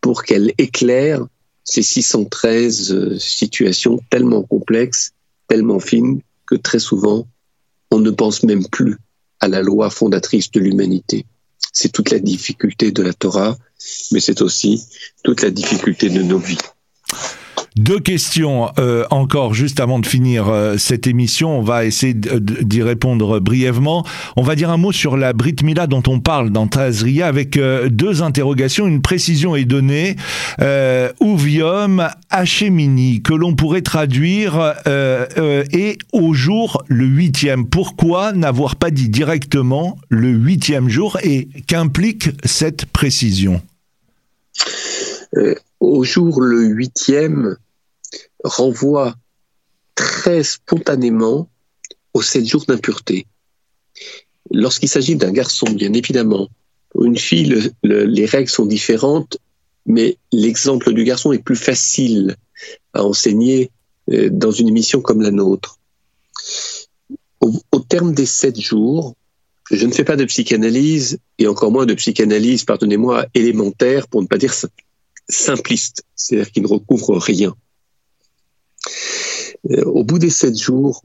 pour 0.00 0.22
qu'elle 0.22 0.52
éclaire 0.58 1.26
ces 1.64 1.82
613 1.82 2.92
euh, 2.92 3.18
situations 3.18 3.98
tellement 4.10 4.44
complexes, 4.44 5.10
tellement 5.48 5.80
fines, 5.80 6.20
que 6.46 6.54
très 6.54 6.78
souvent, 6.78 7.26
on 7.90 7.98
ne 7.98 8.12
pense 8.12 8.44
même 8.44 8.68
plus 8.68 8.96
à 9.40 9.48
la 9.48 9.62
loi 9.62 9.90
fondatrice 9.90 10.50
de 10.50 10.60
l'humanité. 10.60 11.26
C'est 11.72 11.92
toute 11.92 12.10
la 12.10 12.18
difficulté 12.18 12.92
de 12.92 13.02
la 13.02 13.12
Torah, 13.12 13.56
mais 14.12 14.20
c'est 14.20 14.40
aussi 14.40 14.82
toute 15.22 15.42
la 15.42 15.50
difficulté 15.50 16.08
de 16.08 16.22
nos 16.22 16.38
vies. 16.38 16.58
Deux 17.76 18.00
questions 18.00 18.70
euh, 18.78 19.04
encore 19.10 19.52
juste 19.52 19.80
avant 19.80 19.98
de 19.98 20.06
finir 20.06 20.48
euh, 20.48 20.78
cette 20.78 21.06
émission. 21.06 21.58
On 21.58 21.62
va 21.62 21.84
essayer 21.84 22.14
d'y 22.14 22.82
répondre 22.82 23.38
brièvement. 23.38 24.02
On 24.36 24.42
va 24.42 24.54
dire 24.54 24.70
un 24.70 24.78
mot 24.78 24.92
sur 24.92 25.18
la 25.18 25.34
Brit 25.34 25.56
Mila 25.62 25.86
dont 25.86 26.02
on 26.06 26.18
parle 26.18 26.48
dans 26.48 26.68
Tazria 26.68 27.26
avec 27.26 27.58
euh, 27.58 27.90
deux 27.90 28.22
interrogations. 28.22 28.86
Une 28.86 29.02
précision 29.02 29.54
est 29.56 29.66
donnée. 29.66 30.16
Uvium 31.20 32.08
Hachemini 32.30 33.20
que 33.20 33.34
l'on 33.34 33.54
pourrait 33.54 33.82
traduire 33.82 34.74
et 34.86 35.98
au 36.12 36.32
jour 36.32 36.82
le 36.86 37.04
huitième. 37.04 37.66
Pourquoi 37.66 38.32
n'avoir 38.32 38.76
pas 38.76 38.90
dit 38.90 39.10
directement 39.10 39.98
le 40.08 40.28
huitième 40.28 40.88
jour 40.88 41.18
et 41.22 41.48
qu'implique 41.66 42.30
cette 42.44 42.86
précision? 42.86 43.60
Au 45.80 46.04
jour 46.04 46.40
le 46.40 46.64
huitième, 46.64 47.56
renvoie 48.46 49.14
très 49.94 50.42
spontanément 50.42 51.48
aux 52.14 52.22
sept 52.22 52.46
jours 52.46 52.64
d'impureté. 52.66 53.26
Lorsqu'il 54.50 54.88
s'agit 54.88 55.16
d'un 55.16 55.32
garçon, 55.32 55.66
bien 55.70 55.92
évidemment, 55.92 56.48
une 57.00 57.18
fille, 57.18 57.72
les 57.82 58.26
règles 58.26 58.50
sont 58.50 58.66
différentes, 58.66 59.38
mais 59.86 60.16
l'exemple 60.32 60.92
du 60.92 61.04
garçon 61.04 61.32
est 61.32 61.42
plus 61.42 61.56
facile 61.56 62.36
à 62.94 63.04
enseigner 63.04 63.70
euh, 64.10 64.30
dans 64.30 64.50
une 64.50 64.68
émission 64.68 65.00
comme 65.00 65.20
la 65.20 65.30
nôtre. 65.30 65.78
Au, 67.40 67.78
terme 67.80 68.12
des 68.12 68.26
sept 68.26 68.58
jours, 68.58 69.14
je 69.70 69.86
ne 69.86 69.92
fais 69.92 70.04
pas 70.04 70.16
de 70.16 70.24
psychanalyse, 70.24 71.18
et 71.38 71.46
encore 71.46 71.70
moins 71.70 71.86
de 71.86 71.94
psychanalyse, 71.94 72.64
pardonnez-moi, 72.64 73.26
élémentaire, 73.34 74.08
pour 74.08 74.22
ne 74.22 74.26
pas 74.26 74.38
dire 74.38 74.54
simpliste, 75.28 76.04
c'est-à-dire 76.16 76.50
qui 76.50 76.60
ne 76.60 76.66
recouvre 76.66 77.16
rien. 77.18 77.54
Euh, 79.70 79.84
au 79.84 80.04
bout 80.04 80.18
des 80.18 80.30
sept 80.30 80.56
jours, 80.56 81.02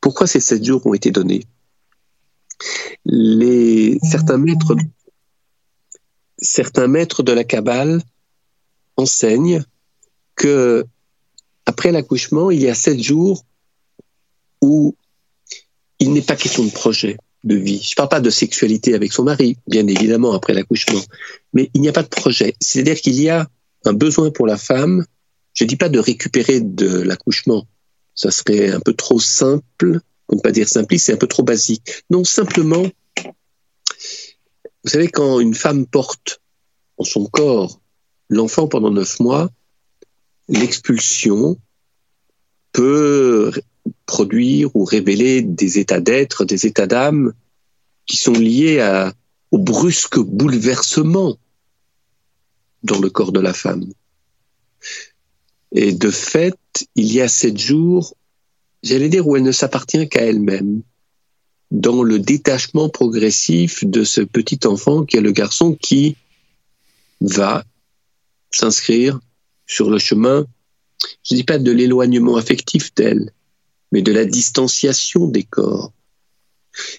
pourquoi 0.00 0.26
ces 0.26 0.40
sept 0.40 0.64
jours 0.64 0.86
ont 0.86 0.94
été 0.94 1.10
donnés? 1.10 1.44
Les, 3.04 3.98
certains, 4.02 4.38
maîtres, 4.38 4.76
certains 6.38 6.88
maîtres 6.88 7.22
de 7.22 7.32
la 7.32 7.44
Kabbale 7.44 8.02
enseignent 8.96 9.62
que 10.34 10.84
après 11.66 11.92
l'accouchement, 11.92 12.50
il 12.50 12.60
y 12.60 12.68
a 12.68 12.74
sept 12.74 13.00
jours 13.00 13.44
où 14.60 14.94
il 15.98 16.12
n'est 16.12 16.22
pas 16.22 16.36
question 16.36 16.64
de 16.64 16.70
projet 16.70 17.16
de 17.44 17.54
vie. 17.54 17.80
Je 17.82 17.90
ne 17.90 17.96
parle 17.96 18.08
pas 18.08 18.20
de 18.20 18.30
sexualité 18.30 18.94
avec 18.94 19.12
son 19.12 19.24
mari, 19.24 19.56
bien 19.66 19.86
évidemment, 19.86 20.32
après 20.32 20.54
l'accouchement, 20.54 21.00
mais 21.52 21.70
il 21.74 21.80
n'y 21.80 21.88
a 21.88 21.92
pas 21.92 22.02
de 22.02 22.08
projet. 22.08 22.54
C'est-à-dire 22.60 23.00
qu'il 23.00 23.20
y 23.20 23.28
a 23.28 23.48
un 23.84 23.92
besoin 23.92 24.30
pour 24.30 24.46
la 24.46 24.56
femme, 24.56 25.04
je 25.54 25.64
ne 25.64 25.68
dis 25.68 25.76
pas 25.76 25.88
de 25.88 25.98
récupérer 25.98 26.60
de 26.60 27.00
l'accouchement, 27.02 27.66
ça 28.16 28.30
serait 28.30 28.70
un 28.70 28.80
peu 28.80 28.94
trop 28.94 29.20
simple, 29.20 30.00
pour 30.26 30.36
ne 30.36 30.42
pas 30.42 30.50
dire 30.50 30.68
simpliste, 30.68 31.06
c'est 31.06 31.12
un 31.12 31.18
peu 31.18 31.28
trop 31.28 31.44
basique. 31.44 32.02
Non, 32.10 32.24
simplement, 32.24 32.84
vous 33.22 34.90
savez, 34.90 35.08
quand 35.08 35.38
une 35.38 35.54
femme 35.54 35.86
porte 35.86 36.40
en 36.96 37.04
son 37.04 37.26
corps 37.26 37.80
l'enfant 38.28 38.66
pendant 38.66 38.90
neuf 38.90 39.20
mois, 39.20 39.50
l'expulsion 40.48 41.58
peut 42.72 43.52
produire 44.06 44.74
ou 44.74 44.84
révéler 44.84 45.42
des 45.42 45.78
états 45.78 46.00
d'être, 46.00 46.44
des 46.44 46.66
états 46.66 46.86
d'âme 46.86 47.32
qui 48.06 48.16
sont 48.16 48.32
liés 48.32 48.80
au 49.50 49.58
brusque 49.58 50.18
bouleversement 50.18 51.36
dans 52.82 53.00
le 53.00 53.10
corps 53.10 53.32
de 53.32 53.40
la 53.40 53.52
femme. 53.52 53.84
Et 55.72 55.92
de 55.92 56.10
fait, 56.10 56.58
il 56.94 57.12
y 57.12 57.20
a 57.20 57.28
sept 57.28 57.58
jours, 57.58 58.14
j'allais 58.82 59.08
dire, 59.08 59.26
où 59.26 59.36
elle 59.36 59.42
ne 59.42 59.52
s'appartient 59.52 60.08
qu'à 60.08 60.24
elle-même, 60.24 60.82
dans 61.70 62.02
le 62.02 62.18
détachement 62.18 62.88
progressif 62.88 63.84
de 63.84 64.04
ce 64.04 64.20
petit 64.20 64.60
enfant 64.66 65.04
qui 65.04 65.16
est 65.16 65.20
le 65.20 65.32
garçon 65.32 65.74
qui 65.74 66.16
va 67.20 67.64
s'inscrire 68.52 69.18
sur 69.66 69.90
le 69.90 69.98
chemin, 69.98 70.46
je 71.24 71.34
ne 71.34 71.38
dis 71.38 71.44
pas 71.44 71.58
de 71.58 71.72
l'éloignement 71.72 72.36
affectif 72.36 72.94
d'elle, 72.94 73.32
mais 73.92 74.02
de 74.02 74.12
la 74.12 74.24
distanciation 74.24 75.26
des 75.26 75.42
corps. 75.42 75.92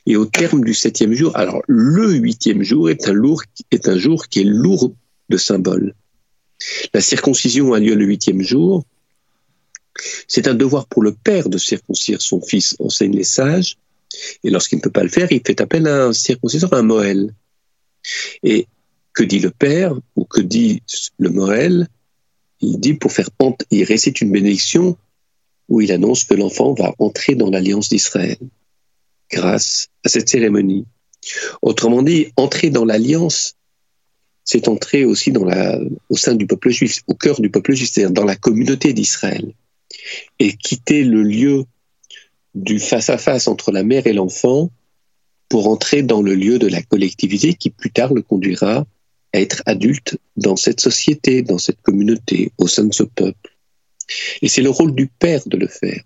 Et 0.05 0.15
au 0.15 0.25
terme 0.25 0.63
du 0.63 0.73
septième 0.73 1.13
jour, 1.13 1.35
alors 1.35 1.61
le 1.67 2.13
huitième 2.13 2.63
jour 2.63 2.89
est 2.89 3.07
un, 3.07 3.13
lourd, 3.13 3.43
est 3.71 3.87
un 3.87 3.97
jour 3.97 4.27
qui 4.27 4.41
est 4.41 4.45
lourd 4.45 4.93
de 5.29 5.37
symboles. 5.37 5.93
La 6.93 7.01
circoncision 7.01 7.73
a 7.73 7.79
lieu 7.79 7.95
le 7.95 8.05
huitième 8.05 8.41
jour. 8.41 8.83
C'est 10.27 10.47
un 10.47 10.53
devoir 10.53 10.87
pour 10.87 11.01
le 11.01 11.13
père 11.13 11.49
de 11.49 11.57
circoncire 11.57 12.21
son 12.21 12.41
fils, 12.41 12.75
enseigne 12.79 13.15
les 13.15 13.23
sages. 13.23 13.77
Et 14.43 14.49
lorsqu'il 14.49 14.77
ne 14.77 14.83
peut 14.83 14.91
pas 14.91 15.03
le 15.03 15.09
faire, 15.09 15.31
il 15.31 15.41
fait 15.45 15.61
appel 15.61 15.87
à 15.87 16.05
un 16.05 16.13
circonciseur, 16.13 16.73
un 16.73 16.83
Moël. 16.83 17.33
Et 18.43 18.67
que 19.13 19.23
dit 19.23 19.39
le 19.39 19.51
père 19.51 19.95
ou 20.15 20.25
que 20.25 20.41
dit 20.41 20.83
le 21.17 21.29
Moël 21.29 21.87
Il 22.61 22.79
dit 22.79 22.93
pour 22.93 23.11
faire 23.11 23.29
il 23.71 23.83
récite 23.83 24.21
une 24.21 24.31
bénédiction 24.31 24.97
où 25.69 25.81
il 25.81 25.91
annonce 25.91 26.23
que 26.23 26.35
l'enfant 26.35 26.73
va 26.73 26.93
entrer 26.99 27.35
dans 27.35 27.49
l'alliance 27.49 27.89
d'Israël 27.89 28.37
grâce 29.29 29.89
à 30.05 30.09
cette 30.09 30.29
cérémonie. 30.29 30.85
Autrement 31.61 32.01
dit, 32.03 32.31
entrer 32.37 32.69
dans 32.69 32.85
l'alliance, 32.85 33.55
c'est 34.47 34.69
entrer 34.69 35.03
aussi 35.03 35.33
au 36.09 36.15
sein 36.15 36.33
du 36.33 36.47
peuple 36.47 36.69
juif, 36.69 37.03
au 37.07 37.13
cœur 37.13 37.41
du 37.41 37.49
peuple 37.49 37.73
juif, 37.73 37.91
c'est-à-dire 37.91 38.13
dans 38.13 38.23
la 38.23 38.37
communauté 38.37 38.93
d'Israël. 38.93 39.51
Et 40.39 40.53
quitter 40.53 41.03
le 41.03 41.21
lieu 41.21 41.65
du 42.55 42.79
face-à-face 42.79 43.49
entre 43.49 43.73
la 43.73 43.83
mère 43.83 44.07
et 44.07 44.13
l'enfant 44.13 44.71
pour 45.49 45.67
entrer 45.67 46.01
dans 46.01 46.21
le 46.21 46.33
lieu 46.33 46.59
de 46.59 46.67
la 46.67 46.81
collectivité 46.81 47.55
qui 47.55 47.69
plus 47.69 47.91
tard 47.91 48.13
le 48.13 48.21
conduira 48.21 48.87
à 49.33 49.41
être 49.41 49.63
adulte 49.65 50.17
dans 50.37 50.55
cette 50.55 50.79
société, 50.79 51.41
dans 51.41 51.57
cette 51.57 51.81
communauté, 51.81 52.53
au 52.57 52.67
sein 52.67 52.85
de 52.85 52.93
ce 52.93 53.03
peuple. 53.03 53.57
Et 54.41 54.47
c'est 54.47 54.61
le 54.61 54.69
rôle 54.69 54.95
du 54.95 55.07
père 55.07 55.41
de 55.45 55.57
le 55.57 55.67
faire. 55.67 56.01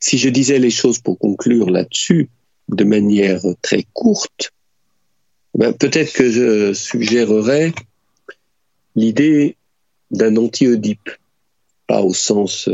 Si 0.00 0.18
je 0.18 0.28
disais 0.28 0.58
les 0.58 0.72
choses 0.72 0.98
pour 0.98 1.20
conclure 1.20 1.70
là-dessus 1.70 2.30
de 2.68 2.82
manière 2.82 3.42
très 3.62 3.84
courte, 3.92 4.52
ben 5.58 5.72
peut-être 5.72 6.12
que 6.12 6.30
je 6.30 6.72
suggérerais 6.72 7.72
l'idée 8.96 9.56
d'un 10.10 10.36
anti-Oedipe, 10.36 11.10
pas 11.86 12.00
au 12.00 12.14
sens 12.14 12.70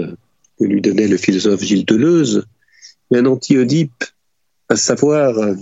que 0.59 0.65
lui 0.65 0.81
donnait 0.81 1.09
le 1.09 1.17
philosophe 1.17 1.63
Gilles 1.63 1.87
Deleuze, 1.87 2.47
mais 3.11 3.19
un 3.19 3.27
anti-Oedipe, 3.27 4.05
à 4.69 4.77
savoir 4.77 5.57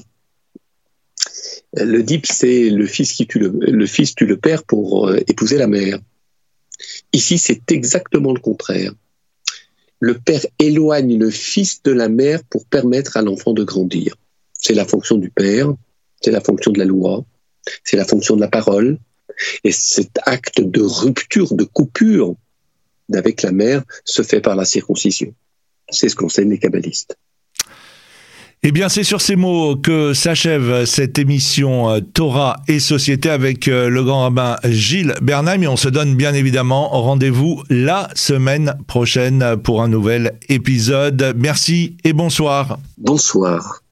le 1.75 2.03
dip, 2.03 2.27
c'est 2.27 2.69
le 2.69 2.87
fils 2.87 3.13
qui 3.13 3.27
tue 3.27 3.39
le, 3.39 3.49
le 3.49 3.87
fils 3.87 4.15
tue 4.15 4.27
le 4.27 4.37
père 4.37 4.65
pour 4.65 5.09
euh, 5.09 5.19
épouser 5.27 5.57
la 5.57 5.67
mère. 5.67 5.99
Ici, 7.13 7.39
c'est 7.39 7.71
exactement 7.71 8.33
le 8.35 8.41
contraire. 8.41 8.93
Le 10.01 10.19
père 10.19 10.45
éloigne 10.59 11.19
le 11.19 11.31
fils 11.31 11.83
de 11.83 11.93
la 11.93 12.09
mère 12.09 12.43
pour 12.45 12.67
permettre 12.67 13.17
à 13.17 13.23
l'enfant 13.23 13.53
de 13.53 13.65
grandir. 13.65 14.17
C'est 14.53 14.75
la 14.75 14.85
fonction 14.85 15.17
du 15.17 15.31
père, 15.31 15.73
c'est 16.23 16.31
la 16.31 16.41
fonction 16.41 16.73
de 16.73 16.79
la 16.79 16.85
loi, 16.85 17.25
c'est 17.85 17.97
la 17.97 18.05
fonction 18.05 18.37
de 18.37 18.41
la 18.41 18.49
parole. 18.49 18.99
Et 19.65 19.73
cet 19.73 20.19
acte 20.25 20.61
de 20.61 20.83
rupture, 20.83 21.55
de 21.55 21.65
coupure 21.65 22.35
avec 23.15 23.43
la 23.43 23.53
mère 23.53 23.83
se 24.05 24.23
fait 24.23 24.41
par 24.41 24.57
la 24.57 24.65
circoncision. 24.65 25.35
C'est 25.91 26.09
ce 26.09 26.17
qu'enseignent 26.17 26.51
les 26.51 26.59
kabbalistes. 26.59 27.17
Eh 28.65 28.71
bien, 28.71 28.89
c'est 28.89 29.03
sur 29.03 29.21
ces 29.21 29.35
mots 29.35 29.75
que 29.75 30.15
s'achève 30.15 30.85
cette 30.85 31.19
émission 31.19 31.91
euh, 31.91 31.99
Torah 31.99 32.61
et 32.69 32.79
Société 32.79 33.29
avec 33.29 33.67
euh, 33.67 33.89
le 33.89 34.05
grand 34.05 34.23
rabbin 34.23 34.57
Gilles 34.63 35.15
Bernheim. 35.21 35.63
Et 35.63 35.67
on 35.67 35.77
se 35.77 35.89
donne 35.89 36.15
bien 36.15 36.33
évidemment 36.33 36.89
rendez-vous 36.91 37.65
la 37.69 38.09
semaine 38.15 38.77
prochaine 38.87 39.57
pour 39.65 39.83
un 39.83 39.89
nouvel 39.89 40.39
épisode. 40.49 41.35
Merci 41.37 41.97
et 42.05 42.13
bonsoir. 42.13 42.79
Bonsoir. 42.99 43.83